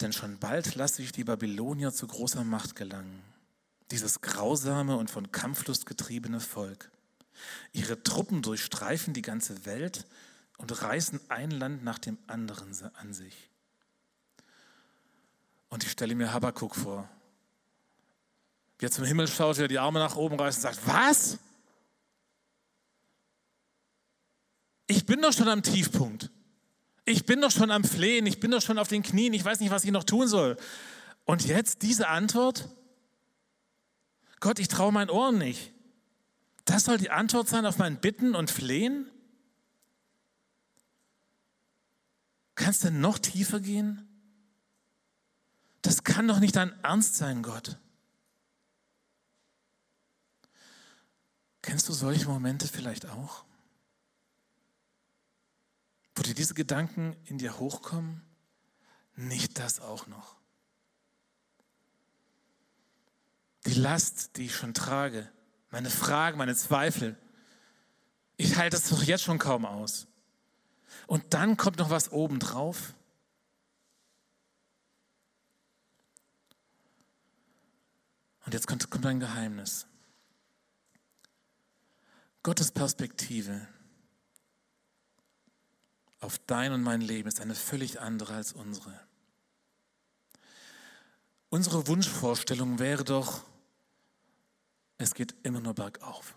denn 0.00 0.12
schon 0.12 0.38
bald 0.38 0.74
lasse 0.74 1.02
ich 1.02 1.12
die 1.12 1.24
Babylonier 1.24 1.92
zu 1.92 2.06
großer 2.06 2.44
Macht 2.44 2.74
gelangen, 2.74 3.22
dieses 3.90 4.20
grausame 4.20 4.96
und 4.96 5.10
von 5.10 5.30
Kampflust 5.30 5.86
getriebene 5.86 6.40
Volk. 6.40 6.90
Ihre 7.72 8.02
Truppen 8.02 8.42
durchstreifen 8.42 9.14
die 9.14 9.22
ganze 9.22 9.64
Welt 9.64 10.06
und 10.58 10.82
reißen 10.82 11.20
ein 11.28 11.50
Land 11.50 11.84
nach 11.84 11.98
dem 11.98 12.18
anderen 12.26 12.72
an 12.94 13.14
sich. 13.14 13.48
Und 15.68 15.84
ich 15.84 15.90
stelle 15.90 16.14
mir 16.14 16.32
Habakkuk 16.32 16.74
vor, 16.74 17.08
wie 18.78 18.86
er 18.86 18.90
zum 18.90 19.04
Himmel 19.04 19.28
schaut, 19.28 19.58
wie 19.58 19.62
er 19.62 19.68
die 19.68 19.78
Arme 19.78 20.00
nach 20.00 20.16
oben 20.16 20.38
reißt 20.38 20.58
und 20.58 20.62
sagt, 20.62 20.86
was? 20.86 21.38
Ich 24.92 25.06
bin 25.06 25.22
doch 25.22 25.32
schon 25.32 25.48
am 25.48 25.62
Tiefpunkt. 25.62 26.30
Ich 27.06 27.24
bin 27.24 27.40
doch 27.40 27.50
schon 27.50 27.70
am 27.70 27.82
Flehen, 27.82 28.26
ich 28.26 28.40
bin 28.40 28.50
doch 28.50 28.60
schon 28.60 28.76
auf 28.78 28.88
den 28.88 29.02
Knien, 29.02 29.32
ich 29.32 29.42
weiß 29.42 29.60
nicht, 29.60 29.70
was 29.70 29.84
ich 29.84 29.90
noch 29.90 30.04
tun 30.04 30.28
soll. 30.28 30.58
Und 31.24 31.46
jetzt 31.46 31.80
diese 31.80 32.08
Antwort? 32.08 32.68
Gott, 34.40 34.58
ich 34.58 34.68
traue 34.68 34.92
meinen 34.92 35.08
Ohren 35.08 35.38
nicht. 35.38 35.72
Das 36.66 36.84
soll 36.84 36.98
die 36.98 37.08
Antwort 37.08 37.48
sein 37.48 37.64
auf 37.64 37.78
mein 37.78 38.02
Bitten 38.02 38.34
und 38.34 38.50
Flehen? 38.50 39.10
Kannst 42.54 42.84
du 42.84 42.90
noch 42.90 43.18
tiefer 43.18 43.60
gehen? 43.60 44.06
Das 45.80 46.04
kann 46.04 46.28
doch 46.28 46.38
nicht 46.38 46.54
dein 46.54 46.78
Ernst 46.84 47.16
sein, 47.16 47.42
Gott. 47.42 47.78
Kennst 51.62 51.88
du 51.88 51.94
solche 51.94 52.26
Momente 52.26 52.68
vielleicht 52.68 53.06
auch? 53.06 53.46
Wo 56.14 56.22
dir 56.22 56.34
diese 56.34 56.54
Gedanken 56.54 57.16
in 57.24 57.38
dir 57.38 57.58
hochkommen? 57.58 58.22
Nicht 59.14 59.58
das 59.58 59.80
auch 59.80 60.06
noch. 60.06 60.36
Die 63.66 63.74
Last, 63.74 64.36
die 64.36 64.46
ich 64.46 64.56
schon 64.56 64.74
trage, 64.74 65.30
meine 65.70 65.90
Fragen, 65.90 66.38
meine 66.38 66.56
Zweifel, 66.56 67.16
ich 68.36 68.56
halte 68.56 68.76
das 68.76 68.88
doch 68.88 69.02
jetzt 69.02 69.22
schon 69.22 69.38
kaum 69.38 69.64
aus. 69.64 70.06
Und 71.06 71.34
dann 71.34 71.56
kommt 71.56 71.78
noch 71.78 71.90
was 71.90 72.10
obendrauf. 72.10 72.94
Und 78.44 78.54
jetzt 78.54 78.66
kommt, 78.66 78.90
kommt 78.90 79.06
ein 79.06 79.20
Geheimnis. 79.20 79.86
Gottes 82.42 82.72
Perspektive 82.72 83.68
auf 86.22 86.38
dein 86.46 86.72
und 86.72 86.82
mein 86.82 87.00
Leben 87.00 87.28
ist 87.28 87.40
eine 87.40 87.54
völlig 87.54 88.00
andere 88.00 88.34
als 88.34 88.52
unsere. 88.52 88.98
Unsere 91.50 91.86
Wunschvorstellung 91.88 92.78
wäre 92.78 93.04
doch, 93.04 93.42
es 94.98 95.14
geht 95.14 95.34
immer 95.42 95.60
nur 95.60 95.74
bergauf. 95.74 96.36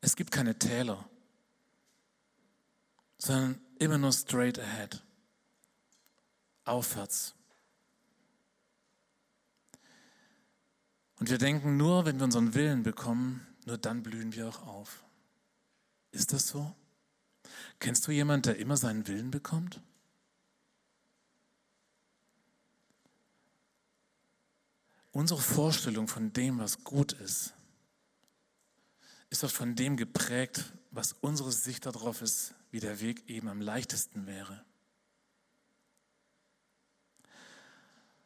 Es 0.00 0.14
gibt 0.14 0.30
keine 0.30 0.58
Täler. 0.58 1.08
sondern 3.18 3.58
immer 3.78 3.96
nur 3.96 4.12
straight 4.12 4.58
ahead. 4.58 5.02
Aufwärts. 6.64 7.34
Und 11.18 11.30
wir 11.30 11.38
denken, 11.38 11.78
nur 11.78 12.04
wenn 12.04 12.18
wir 12.18 12.24
unseren 12.24 12.52
Willen 12.52 12.82
bekommen, 12.82 13.46
nur 13.64 13.78
dann 13.78 14.02
blühen 14.02 14.34
wir 14.34 14.48
auch 14.48 14.66
auf. 14.66 15.02
Ist 16.10 16.34
das 16.34 16.48
so? 16.48 16.76
Kennst 17.78 18.06
du 18.06 18.12
jemanden, 18.12 18.42
der 18.42 18.58
immer 18.58 18.76
seinen 18.76 19.06
Willen 19.06 19.30
bekommt? 19.30 19.80
Unsere 25.12 25.40
Vorstellung 25.40 26.08
von 26.08 26.32
dem, 26.32 26.58
was 26.58 26.84
gut 26.84 27.12
ist, 27.12 27.54
ist 29.30 29.44
oft 29.44 29.54
von 29.54 29.74
dem 29.74 29.96
geprägt, 29.96 30.72
was 30.90 31.14
unsere 31.20 31.52
Sicht 31.52 31.86
darauf 31.86 32.22
ist, 32.22 32.54
wie 32.70 32.80
der 32.80 33.00
Weg 33.00 33.28
eben 33.28 33.48
am 33.48 33.60
leichtesten 33.60 34.26
wäre. 34.26 34.64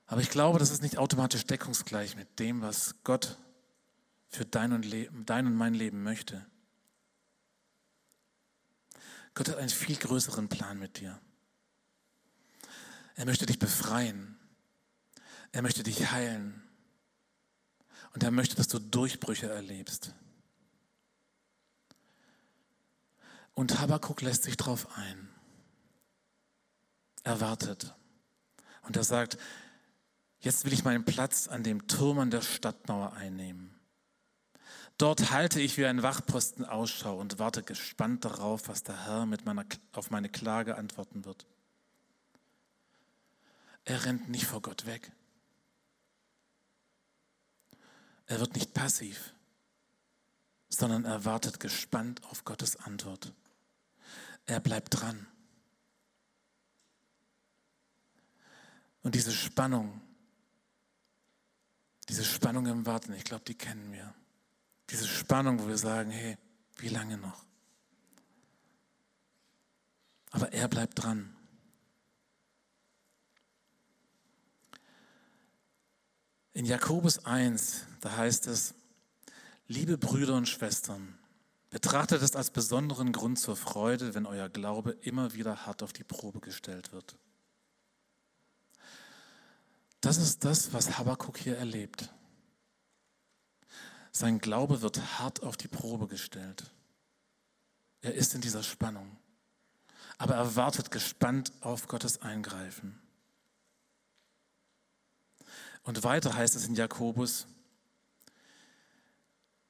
Aber 0.06 0.20
ich 0.20 0.30
glaube, 0.30 0.58
das 0.58 0.72
ist 0.72 0.82
nicht 0.82 0.98
automatisch 0.98 1.46
deckungsgleich 1.46 2.16
mit 2.16 2.40
dem, 2.40 2.62
was 2.62 2.96
Gott 3.04 3.38
für 4.28 4.44
dein 4.44 4.72
und, 4.72 4.86
dein 5.26 5.46
und 5.46 5.54
mein 5.54 5.74
Leben 5.74 6.02
möchte. 6.02 6.44
Gott 9.34 9.48
hat 9.48 9.56
einen 9.56 9.68
viel 9.68 9.96
größeren 9.96 10.48
Plan 10.48 10.78
mit 10.78 11.00
dir. 11.00 11.20
Er 13.14 13.26
möchte 13.26 13.46
dich 13.46 13.58
befreien. 13.58 14.38
Er 15.52 15.62
möchte 15.62 15.82
dich 15.82 16.10
heilen. 16.10 16.62
Und 18.12 18.22
er 18.22 18.30
möchte, 18.30 18.56
dass 18.56 18.68
du 18.68 18.78
Durchbrüche 18.78 19.48
erlebst. 19.48 20.14
Und 23.54 23.78
Habakkuk 23.78 24.22
lässt 24.22 24.44
sich 24.44 24.56
darauf 24.56 24.96
ein. 24.96 25.28
Er 27.22 27.40
wartet. 27.40 27.94
Und 28.82 28.96
er 28.96 29.04
sagt, 29.04 29.38
jetzt 30.40 30.64
will 30.64 30.72
ich 30.72 30.84
meinen 30.84 31.04
Platz 31.04 31.46
an 31.46 31.62
dem 31.62 31.86
Turm 31.86 32.18
an 32.18 32.30
der 32.30 32.42
Stadtmauer 32.42 33.12
einnehmen. 33.12 33.79
Dort 35.00 35.30
halte 35.30 35.62
ich 35.62 35.78
wie 35.78 35.86
ein 35.86 36.02
Wachposten 36.02 36.66
Ausschau 36.66 37.18
und 37.18 37.38
warte 37.38 37.62
gespannt 37.62 38.26
darauf, 38.26 38.68
was 38.68 38.82
der 38.82 39.06
Herr 39.06 39.24
mit 39.24 39.46
meiner, 39.46 39.64
auf 39.92 40.10
meine 40.10 40.28
Klage 40.28 40.76
antworten 40.76 41.24
wird. 41.24 41.46
Er 43.86 44.04
rennt 44.04 44.28
nicht 44.28 44.44
vor 44.44 44.60
Gott 44.60 44.84
weg. 44.84 45.10
Er 48.26 48.40
wird 48.40 48.54
nicht 48.54 48.74
passiv, 48.74 49.32
sondern 50.68 51.06
er 51.06 51.24
wartet 51.24 51.60
gespannt 51.60 52.22
auf 52.24 52.44
Gottes 52.44 52.76
Antwort. 52.76 53.32
Er 54.44 54.60
bleibt 54.60 55.00
dran. 55.00 55.26
Und 59.02 59.14
diese 59.14 59.32
Spannung, 59.32 60.02
diese 62.10 62.26
Spannung 62.26 62.66
im 62.66 62.84
Warten, 62.84 63.14
ich 63.14 63.24
glaube, 63.24 63.44
die 63.46 63.56
kennen 63.56 63.94
wir. 63.94 64.14
Diese 64.90 65.06
Spannung, 65.06 65.60
wo 65.60 65.68
wir 65.68 65.78
sagen, 65.78 66.10
hey, 66.10 66.36
wie 66.76 66.88
lange 66.88 67.16
noch? 67.16 67.44
Aber 70.30 70.52
er 70.52 70.68
bleibt 70.68 71.02
dran. 71.02 71.36
In 76.52 76.64
Jakobus 76.64 77.24
1, 77.24 77.86
da 78.00 78.16
heißt 78.16 78.46
es, 78.48 78.74
liebe 79.68 79.96
Brüder 79.96 80.34
und 80.34 80.48
Schwestern, 80.48 81.16
betrachtet 81.70 82.22
es 82.22 82.34
als 82.34 82.50
besonderen 82.50 83.12
Grund 83.12 83.38
zur 83.38 83.56
Freude, 83.56 84.14
wenn 84.14 84.26
euer 84.26 84.48
Glaube 84.48 84.92
immer 85.02 85.32
wieder 85.32 85.66
hart 85.66 85.82
auf 85.82 85.92
die 85.92 86.04
Probe 86.04 86.40
gestellt 86.40 86.92
wird. 86.92 87.16
Das 90.00 90.16
ist 90.16 90.44
das, 90.44 90.72
was 90.72 90.98
Habakkuk 90.98 91.38
hier 91.38 91.56
erlebt. 91.56 92.12
Sein 94.12 94.38
Glaube 94.38 94.82
wird 94.82 95.18
hart 95.18 95.42
auf 95.42 95.56
die 95.56 95.68
Probe 95.68 96.06
gestellt. 96.06 96.64
Er 98.02 98.14
ist 98.14 98.34
in 98.34 98.40
dieser 98.40 98.62
Spannung, 98.62 99.16
aber 100.18 100.34
er 100.34 100.56
wartet 100.56 100.90
gespannt 100.90 101.52
auf 101.60 101.86
Gottes 101.86 102.22
Eingreifen. 102.22 103.00
Und 105.82 106.02
weiter 106.02 106.34
heißt 106.34 106.56
es 106.56 106.66
in 106.66 106.74
Jakobus, 106.74 107.46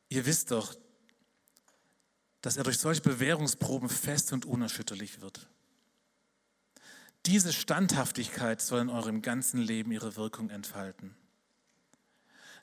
ihr 0.09 0.26
wisst 0.26 0.50
doch, 0.50 0.74
dass 2.40 2.57
er 2.57 2.64
durch 2.64 2.79
solche 2.79 3.03
Bewährungsproben 3.03 3.88
fest 3.88 4.33
und 4.33 4.46
unerschütterlich 4.46 5.20
wird. 5.20 5.48
Diese 7.26 7.53
Standhaftigkeit 7.53 8.62
soll 8.62 8.81
in 8.81 8.88
eurem 8.88 9.20
ganzen 9.20 9.61
Leben 9.61 9.92
ihre 9.92 10.16
Wirkung 10.16 10.48
entfalten, 10.48 11.14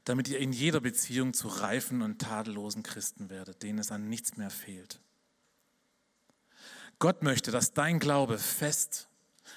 damit 0.08 0.30
ihr 0.30 0.40
in 0.40 0.54
jeder 0.54 0.80
Beziehung 0.80 1.34
zu 1.34 1.50
reifen 1.50 2.02
und 2.02 2.20
tadellosen 2.20 2.82
Christen 2.82 3.30
werdet, 3.30 3.62
denen 3.62 3.78
es 3.78 3.92
an 3.92 4.08
nichts 4.08 4.38
mehr 4.38 4.50
fehlt. 4.50 5.02
Gott 6.98 7.24
möchte, 7.24 7.52
dass 7.52 7.74
dein 7.74 8.00
Glaube 8.00 8.38
fest, 8.38 9.10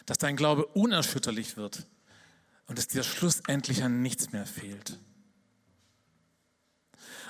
dass 0.07 0.19
dein 0.19 0.35
Glaube 0.35 0.67
unerschütterlich 0.67 1.57
wird 1.57 1.87
und 2.67 2.81
es 2.81 2.89
dir 2.89 3.05
schlussendlich 3.05 3.85
an 3.85 4.03
nichts 4.03 4.33
mehr 4.33 4.45
fehlt. 4.45 4.99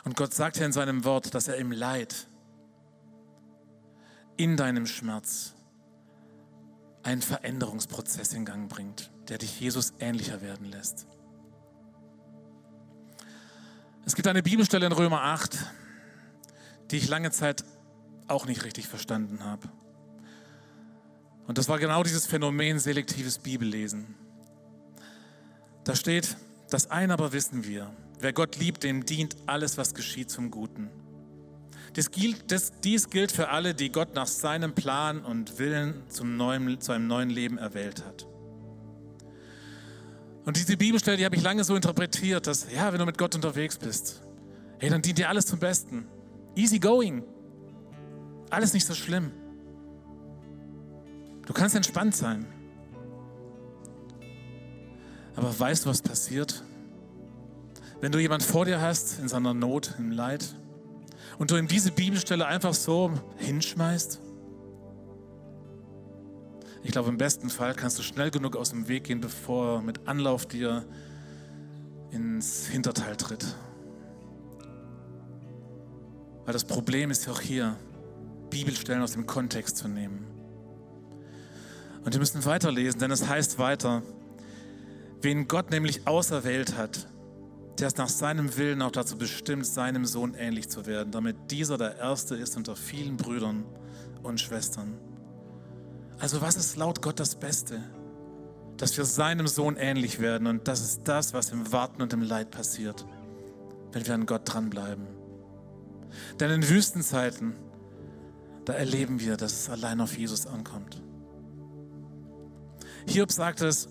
Und 0.05 0.17
Gott 0.17 0.33
sagt 0.33 0.57
ja 0.57 0.65
in 0.65 0.73
seinem 0.73 1.05
Wort, 1.05 1.35
dass 1.35 1.47
er 1.47 1.57
im 1.57 1.73
Leid, 1.73 2.27
in 4.39 4.57
deinem 4.57 4.87
Schmerz, 4.87 5.53
einen 7.03 7.21
Veränderungsprozess 7.21 8.33
in 8.33 8.47
Gang 8.47 8.71
bringt, 8.71 9.11
der 9.29 9.37
dich 9.37 9.61
Jesus 9.61 9.93
ähnlicher 10.01 10.41
werden 10.41 10.71
lässt. 10.71 11.07
Es 14.07 14.15
gibt 14.15 14.27
eine 14.29 14.43
Bibelstelle 14.43 14.87
in 14.87 14.93
Römer 14.93 15.23
8, 15.23 15.59
die 16.91 16.97
ich 16.97 17.09
lange 17.09 17.31
Zeit 17.31 17.65
auch 18.29 18.47
nicht 18.47 18.65
richtig 18.65 18.89
verstanden 18.89 19.45
habe. 19.45 19.69
Und 21.47 21.59
das 21.59 21.69
war 21.69 21.79
genau 21.79 22.03
dieses 22.03 22.27
Phänomen 22.27 22.79
selektives 22.79 23.39
Bibellesen. 23.39 24.15
Da 25.85 25.95
steht, 25.95 26.37
das 26.71 26.91
eine 26.91 27.13
aber 27.13 27.33
wissen 27.33 27.65
wir, 27.65 27.93
wer 28.21 28.33
Gott 28.33 28.57
liebt, 28.57 28.85
dem 28.85 29.05
dient 29.05 29.37
alles, 29.47 29.77
was 29.77 29.95
geschieht 29.95 30.31
zum 30.31 30.51
Guten. 30.51 30.91
Dies 31.97 32.13
gilt, 32.13 32.53
das, 32.53 32.73
dies 32.85 33.11
gilt 33.11 33.33
für 33.33 33.49
alle, 33.49 33.75
die 33.75 33.91
Gott 33.91 34.15
nach 34.15 34.29
seinem 34.29 34.75
Plan 34.75 35.25
und 35.25 35.59
Willen 35.59 36.09
zum 36.09 36.37
neuen, 36.37 36.81
zu 36.81 36.93
einem 36.93 37.09
neuen 37.09 37.31
Leben 37.31 37.59
erwählt 37.59 38.05
hat. 38.05 38.30
Und 40.45 40.57
diese 40.57 40.77
Bibelstelle, 40.77 41.17
die 41.17 41.25
habe 41.25 41.37
ich 41.37 41.43
lange 41.43 41.65
so 41.65 41.77
interpretiert, 41.77 42.47
dass, 42.47 42.67
ja, 42.73 42.93
wenn 42.93 42.99
du 42.99 43.07
mit 43.07 43.19
Gott 43.19 43.35
unterwegs 43.35 43.77
bist, 43.77 44.23
hey, 44.79 44.89
dann 44.89 45.03
dient 45.03 45.19
dir 45.19 45.29
alles 45.29 45.47
zum 45.47 45.59
Besten. 45.59 46.07
Easy 46.57 46.79
going. 46.79 47.23
Alles 48.49 48.73
nicht 48.73 48.87
so 48.87 48.95
schlimm. 48.95 49.33
Du 51.47 51.53
kannst 51.53 51.77
entspannt 51.77 52.17
sein. 52.17 52.47
Aber 55.37 55.59
weißt 55.59 55.85
du, 55.85 55.91
was 55.91 56.03
passiert? 56.03 56.65
Wenn 58.01 58.13
du 58.13 58.19
jemand 58.19 58.43
vor 58.43 58.65
dir 58.65 58.81
hast, 58.81 59.19
in 59.19 59.29
seiner 59.29 59.55
Not, 59.55 59.95
im 59.99 60.11
Leid, 60.11 60.55
und 61.39 61.51
du 61.51 61.57
ihm 61.57 61.69
diese 61.69 61.93
Bibelstelle 61.93 62.47
einfach 62.47 62.75
so 62.75 63.13
hinschmeißt? 63.39 64.21
Ich 66.83 66.93
glaube, 66.93 67.11
im 67.11 67.19
besten 67.19 67.51
Fall 67.51 67.75
kannst 67.75 67.99
du 67.99 68.03
schnell 68.03 68.31
genug 68.31 68.57
aus 68.57 68.71
dem 68.71 68.89
Weg 68.89 69.05
gehen, 69.05 69.21
bevor 69.21 69.77
er 69.77 69.83
mit 69.83 70.09
Anlauf 70.09 70.47
dir 70.47 70.87
ins 72.11 72.67
Hinterteil 72.67 73.17
tritt. 73.17 73.55
Weil 76.45 76.53
das 76.53 76.65
Problem 76.65 77.11
ist 77.11 77.27
ja 77.27 77.33
auch 77.33 77.41
hier, 77.41 77.77
Bibelstellen 78.49 79.03
aus 79.03 79.13
dem 79.13 79.27
Kontext 79.27 79.77
zu 79.77 79.89
nehmen. 79.89 80.27
Und 82.05 82.13
wir 82.13 82.19
müssen 82.19 82.45
weiterlesen, 82.45 82.99
denn 82.99 83.11
es 83.11 83.29
heißt 83.29 83.59
weiter, 83.59 84.03
wen 85.21 85.47
Gott 85.47 85.71
nämlich 85.71 86.07
auserwählt 86.07 86.77
hat, 86.77 87.07
der 87.79 87.89
ist 87.89 87.99
nach 87.99 88.09
seinem 88.09 88.57
Willen 88.57 88.83
auch 88.83 88.91
dazu 88.91 89.17
bestimmt, 89.17 89.67
seinem 89.67 90.05
Sohn 90.05 90.35
ähnlich 90.35 90.69
zu 90.69 90.87
werden, 90.87 91.13
damit 91.13 91.51
dieser 91.51 91.79
der 91.79 91.99
Erste 91.99 92.35
ist 92.37 92.57
unter 92.57 92.75
vielen 92.75 93.17
Brüdern 93.17 93.65
und 94.23 94.41
Schwestern. 94.41 94.99
Also 96.21 96.43
was 96.43 96.57
ist 96.57 96.77
laut 96.77 97.01
Gott 97.01 97.19
das 97.19 97.35
Beste? 97.35 97.83
Dass 98.77 98.97
wir 98.97 99.05
seinem 99.05 99.47
Sohn 99.47 99.77
ähnlich 99.77 100.21
werden 100.21 100.47
und 100.47 100.69
das 100.69 100.83
ist 100.83 101.03
das, 101.05 101.33
was 101.33 101.51
im 101.51 101.73
Warten 101.73 102.03
und 102.03 102.13
im 102.13 102.23
Leid 102.23 102.51
passiert, 102.51 103.07
wenn 103.93 104.07
wir 104.07 104.15
an 104.15 104.27
Gott 104.27 104.43
dranbleiben. 104.45 105.07
Denn 106.39 106.51
in 106.51 106.69
Wüstenzeiten, 106.69 107.55
da 108.67 108.75
erleben 108.75 109.21
wir, 109.21 109.37
dass 109.37 109.53
es 109.53 109.71
allein 109.71 110.01
auf 110.01 110.17
Jesus 110.17 110.47
ankommt. 110.47 111.03
Hiob 113.07 113.33
sagt 113.33 113.63
es 113.63 113.89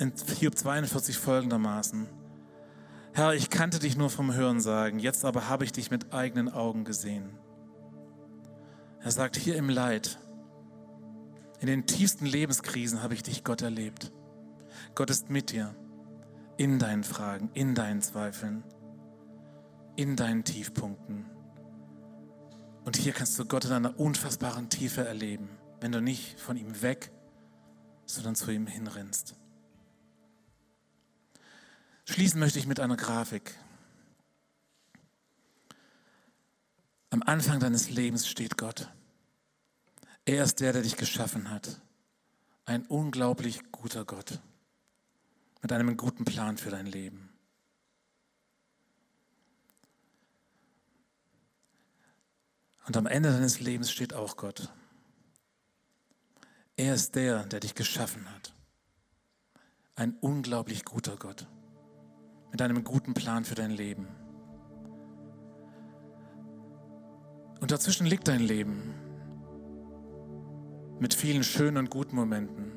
in 0.00 0.12
Hiob 0.38 0.56
42 0.56 1.16
folgendermaßen. 1.16 2.08
Herr, 3.12 3.34
ich 3.34 3.50
kannte 3.50 3.78
dich 3.78 3.96
nur 3.96 4.10
vom 4.10 4.32
Hörensagen, 4.32 4.98
jetzt 4.98 5.24
aber 5.24 5.48
habe 5.48 5.64
ich 5.64 5.72
dich 5.72 5.90
mit 5.90 6.12
eigenen 6.12 6.48
Augen 6.48 6.84
gesehen. 6.84 7.38
Er 9.02 9.10
sagt, 9.10 9.36
hier 9.36 9.56
im 9.56 9.68
Leid 9.68 10.18
In 11.60 11.66
den 11.66 11.86
tiefsten 11.86 12.24
Lebenskrisen 12.24 13.02
habe 13.02 13.12
ich 13.12 13.22
dich, 13.22 13.44
Gott, 13.44 13.60
erlebt. 13.60 14.12
Gott 14.94 15.10
ist 15.10 15.28
mit 15.28 15.52
dir 15.52 15.74
in 16.56 16.78
deinen 16.78 17.04
Fragen, 17.04 17.50
in 17.52 17.74
deinen 17.74 18.00
Zweifeln, 18.00 18.64
in 19.94 20.16
deinen 20.16 20.42
Tiefpunkten. 20.42 21.26
Und 22.84 22.96
hier 22.96 23.12
kannst 23.12 23.38
du 23.38 23.44
Gott 23.44 23.66
in 23.66 23.72
einer 23.72 24.00
unfassbaren 24.00 24.70
Tiefe 24.70 25.06
erleben, 25.06 25.50
wenn 25.80 25.92
du 25.92 26.00
nicht 26.00 26.40
von 26.40 26.56
ihm 26.56 26.80
weg, 26.80 27.12
sondern 28.06 28.34
zu 28.34 28.50
ihm 28.50 28.66
hinrennst. 28.66 29.36
Schließen 32.06 32.40
möchte 32.40 32.58
ich 32.58 32.66
mit 32.66 32.80
einer 32.80 32.96
Grafik. 32.96 33.54
Am 37.10 37.22
Anfang 37.22 37.60
deines 37.60 37.90
Lebens 37.90 38.26
steht 38.26 38.56
Gott. 38.56 38.90
Er 40.30 40.44
ist 40.44 40.60
der, 40.60 40.72
der 40.72 40.82
dich 40.82 40.96
geschaffen 40.96 41.50
hat. 41.50 41.80
Ein 42.64 42.86
unglaublich 42.86 43.72
guter 43.72 44.04
Gott 44.04 44.38
mit 45.60 45.72
einem 45.72 45.96
guten 45.96 46.24
Plan 46.24 46.56
für 46.56 46.70
dein 46.70 46.86
Leben. 46.86 47.30
Und 52.86 52.96
am 52.96 53.06
Ende 53.06 53.32
deines 53.32 53.58
Lebens 53.58 53.90
steht 53.90 54.14
auch 54.14 54.36
Gott. 54.36 54.72
Er 56.76 56.94
ist 56.94 57.16
der, 57.16 57.42
der 57.46 57.58
dich 57.58 57.74
geschaffen 57.74 58.32
hat. 58.32 58.54
Ein 59.96 60.16
unglaublich 60.20 60.84
guter 60.84 61.16
Gott 61.16 61.48
mit 62.52 62.62
einem 62.62 62.84
guten 62.84 63.14
Plan 63.14 63.44
für 63.44 63.56
dein 63.56 63.72
Leben. 63.72 64.06
Und 67.58 67.72
dazwischen 67.72 68.06
liegt 68.06 68.28
dein 68.28 68.38
Leben 68.38 69.09
mit 71.00 71.14
vielen 71.14 71.42
schönen 71.42 71.78
und 71.78 71.90
guten 71.90 72.14
Momenten, 72.14 72.72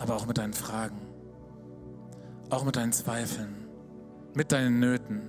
aber 0.00 0.16
auch 0.16 0.26
mit 0.26 0.38
deinen 0.38 0.52
Fragen, 0.52 1.00
auch 2.50 2.64
mit 2.64 2.76
deinen 2.76 2.92
Zweifeln, 2.92 3.54
mit 4.34 4.50
deinen 4.50 4.80
Nöten, 4.80 5.22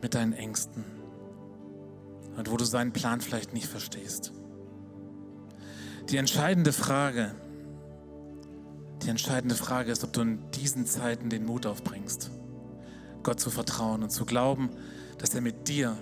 mit 0.00 0.14
deinen 0.14 0.32
Ängsten 0.32 0.84
und 2.36 2.50
wo 2.50 2.56
du 2.56 2.64
seinen 2.64 2.92
Plan 2.92 3.20
vielleicht 3.20 3.52
nicht 3.52 3.66
verstehst. 3.66 4.32
Die 6.08 6.16
entscheidende 6.16 6.72
Frage, 6.72 7.34
die 9.02 9.08
entscheidende 9.08 9.56
Frage 9.56 9.90
ist, 9.90 10.04
ob 10.04 10.12
du 10.12 10.20
in 10.20 10.50
diesen 10.52 10.86
Zeiten 10.86 11.30
den 11.30 11.44
Mut 11.44 11.66
aufbringst, 11.66 12.30
Gott 13.24 13.40
zu 13.40 13.50
vertrauen 13.50 14.04
und 14.04 14.10
zu 14.10 14.24
glauben, 14.24 14.70
dass 15.18 15.34
er 15.34 15.40
mit 15.40 15.66
dir 15.66 15.96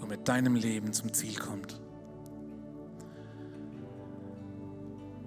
und 0.00 0.08
mit 0.08 0.28
deinem 0.28 0.54
Leben 0.54 0.92
zum 0.92 1.12
Ziel 1.12 1.36
kommt. 1.36 1.80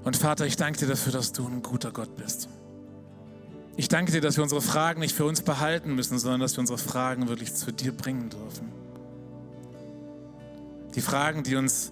Und 0.03 0.15
Vater, 0.15 0.45
ich 0.45 0.55
danke 0.55 0.79
dir 0.79 0.88
dafür, 0.88 1.12
dass 1.12 1.34
du 1.34 1.45
ein 1.45 1.62
guter 1.62 1.91
Gott 1.91 2.15
bist. 2.15 2.47
Ich 3.75 3.88
danke 3.88 4.12
dir, 4.12 4.21
dass 4.21 4.38
wir 4.38 4.43
unsere 4.43 4.62
Fragen 4.62 4.99
nicht 4.99 5.15
für 5.15 5.25
uns 5.25 5.41
behalten 5.41 5.95
müssen, 5.95 6.19
sondern 6.19 6.41
dass 6.41 6.55
wir 6.55 6.60
unsere 6.60 6.77
Fragen 6.77 7.27
wirklich 7.27 7.53
zu 7.53 7.71
dir 7.71 7.91
bringen 7.91 8.29
dürfen. 8.29 8.71
Die 10.95 11.01
Fragen, 11.01 11.43
die 11.43 11.55
uns 11.55 11.91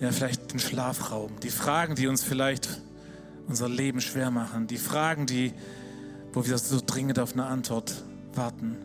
ja 0.00 0.12
vielleicht 0.12 0.52
den 0.52 0.60
Schlaf 0.60 1.10
rauben, 1.10 1.40
die 1.42 1.50
Fragen, 1.50 1.94
die 1.94 2.06
uns 2.06 2.22
vielleicht 2.22 2.80
unser 3.48 3.68
Leben 3.68 4.00
schwer 4.00 4.30
machen, 4.30 4.66
die 4.66 4.78
Fragen, 4.78 5.26
die, 5.26 5.52
wo 6.32 6.46
wir 6.46 6.56
so 6.56 6.80
dringend 6.84 7.18
auf 7.18 7.32
eine 7.32 7.46
Antwort 7.46 7.92
warten. 8.34 8.76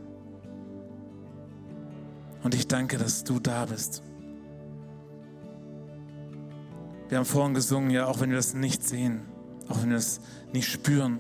Und 2.44 2.54
ich 2.56 2.68
danke, 2.68 2.98
dass 2.98 3.24
du 3.24 3.40
da 3.40 3.66
bist. 3.66 4.04
Wir 7.10 7.18
haben 7.18 7.26
vorhin 7.26 7.54
gesungen, 7.54 7.90
ja, 7.90 8.08
auch 8.08 8.20
wenn 8.20 8.30
wir 8.30 8.38
das 8.38 8.54
nicht 8.54 8.84
sehen, 8.84 9.22
auch 9.70 9.82
wenn 9.82 9.90
wir 9.90 9.98
das 9.98 10.20
nicht 10.52 10.68
spüren. 10.70 11.20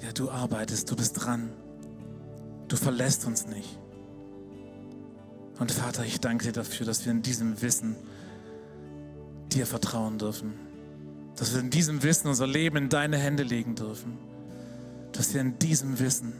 Ja, 0.00 0.12
du 0.12 0.30
arbeitest, 0.30 0.90
du 0.90 0.96
bist 0.96 1.24
dran. 1.24 1.50
Du 2.68 2.76
verlässt 2.76 3.26
uns 3.26 3.46
nicht. 3.46 3.78
Und 5.58 5.72
Vater, 5.72 6.04
ich 6.04 6.20
danke 6.20 6.46
dir 6.46 6.52
dafür, 6.52 6.86
dass 6.86 7.04
wir 7.04 7.12
in 7.12 7.22
diesem 7.22 7.60
Wissen 7.62 7.96
dir 9.52 9.66
vertrauen 9.66 10.18
dürfen. 10.18 10.54
Dass 11.36 11.54
wir 11.54 11.60
in 11.60 11.70
diesem 11.70 12.02
Wissen 12.02 12.28
unser 12.28 12.46
Leben 12.46 12.76
in 12.76 12.88
deine 12.88 13.18
Hände 13.18 13.42
legen 13.42 13.74
dürfen. 13.74 14.18
Dass 15.12 15.32
wir 15.34 15.40
in 15.40 15.58
diesem 15.58 15.98
Wissen 15.98 16.34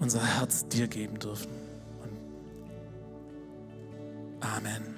unser 0.00 0.24
Herz 0.24 0.66
dir 0.68 0.88
geben 0.88 1.18
dürfen. 1.18 1.50
Amen. 4.40 4.97